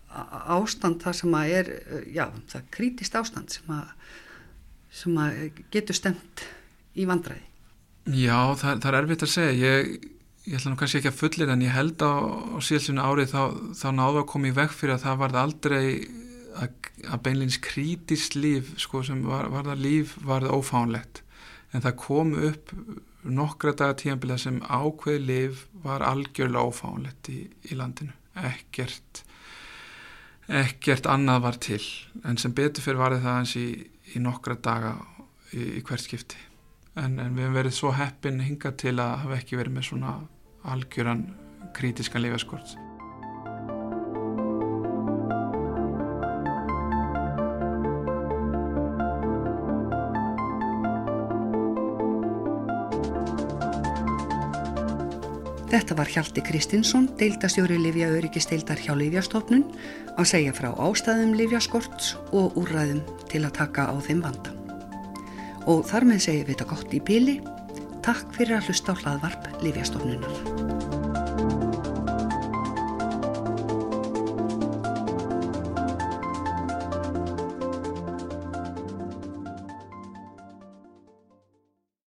ástand 0.08 1.02
það 1.02 1.16
sem 1.20 1.34
að 1.36 1.54
er, 1.58 1.72
já, 2.12 2.26
það 2.48 2.60
er 2.60 2.68
krítist 2.74 3.16
ástand 3.18 3.52
sem 3.52 3.72
að, 3.72 3.90
sem 5.00 5.18
að 5.20 5.40
getur 5.74 5.98
stemt 5.98 6.44
í 6.98 7.06
vandræði. 7.08 7.44
Já, 8.08 8.38
það, 8.56 8.80
það 8.80 8.88
er 8.90 8.98
erfitt 9.02 9.26
að 9.26 9.32
segja. 9.34 9.56
Ég, 9.58 10.06
ég 10.48 10.56
ætla 10.56 10.72
nú 10.72 10.78
kannski 10.80 11.02
ekki 11.02 11.10
að 11.12 11.18
fullir 11.18 11.52
en 11.52 11.66
ég 11.66 11.74
held 11.74 12.00
á, 12.00 12.12
á 12.56 12.58
síðalsinu 12.64 13.04
árið 13.04 13.34
þá, 13.34 13.42
þá 13.76 13.88
náðu 13.98 14.22
að 14.22 14.30
koma 14.32 14.48
í 14.48 14.56
vekk 14.56 14.74
fyrir 14.78 14.96
að 14.96 15.04
það 15.04 15.20
varð 15.24 15.40
aldrei 15.42 15.84
að, 16.58 17.18
beinleins 17.24 17.60
krítist 17.62 18.36
líf, 18.38 18.74
sko, 18.80 19.02
sem 19.06 19.22
var, 19.26 19.50
var 19.52 19.68
það 19.70 19.84
líf 19.84 20.16
varð 20.26 20.52
ófánlegt. 20.58 21.22
En 21.72 21.84
það 21.84 21.98
kom 22.00 22.34
upp 22.48 22.74
nokkra 23.28 23.74
dagatíðanbila 23.76 24.38
sem 24.40 24.60
ákveði 24.64 25.24
líf 25.28 25.64
var 25.84 26.04
algjörlega 26.06 26.70
ófánlegt 26.70 27.32
í, 27.34 27.42
í 27.70 27.78
landinu. 27.78 28.14
Ekkert 28.38 29.24
ekkert 30.48 31.06
annað 31.06 31.42
var 31.44 31.58
til 31.60 31.82
en 32.24 32.38
sem 32.40 32.54
betur 32.56 32.84
fyrir 32.84 33.02
varði 33.02 33.20
það 33.24 33.40
eins 33.42 33.54
í, 33.60 33.66
í 34.16 34.22
nokkra 34.24 34.56
daga 34.64 34.94
í, 35.52 35.78
í 35.78 35.82
hvert 35.84 36.06
skipti 36.06 36.40
en, 36.96 37.18
en 37.20 37.36
við 37.36 37.44
hefum 37.44 37.60
verið 37.60 37.76
svo 37.76 37.92
heppin 37.92 38.40
hinga 38.40 38.72
til 38.80 38.96
að 38.96 39.16
hafa 39.26 39.40
ekki 39.42 39.60
verið 39.60 39.76
með 39.76 39.90
svona 39.90 40.18
algjöran 40.72 41.26
krítiskan 41.76 42.24
lifaskort 42.24 42.78
Þetta 55.78 55.94
var 55.94 56.08
Hjalti 56.10 56.42
Kristinsson, 56.42 57.04
deildastjóri 57.20 57.76
Livja 57.78 58.08
Öryggisteildar 58.10 58.80
hjá 58.82 58.96
Livjastofnun 58.98 59.62
að 60.18 60.26
segja 60.32 60.54
frá 60.56 60.72
ástæðum 60.74 61.36
Livjaskorts 61.38 62.16
og 62.34 62.58
úrræðum 62.58 63.04
til 63.30 63.44
að 63.46 63.54
taka 63.60 63.86
á 63.86 63.94
þeim 64.02 64.26
vanda. 64.26 64.56
Og 65.70 65.86
þar 65.86 66.10
með 66.10 66.24
segjum 66.26 66.50
við 66.50 66.54
þetta 66.56 66.70
gott 66.74 66.98
í 66.98 67.04
bíli. 67.12 67.38
Takk 68.02 68.34
fyrir 68.34 68.58
að 68.58 68.72
hlusta 68.72 68.98
á 68.98 69.00
hlaðvarp 69.04 69.50
Livjastofnunar. 69.62 70.47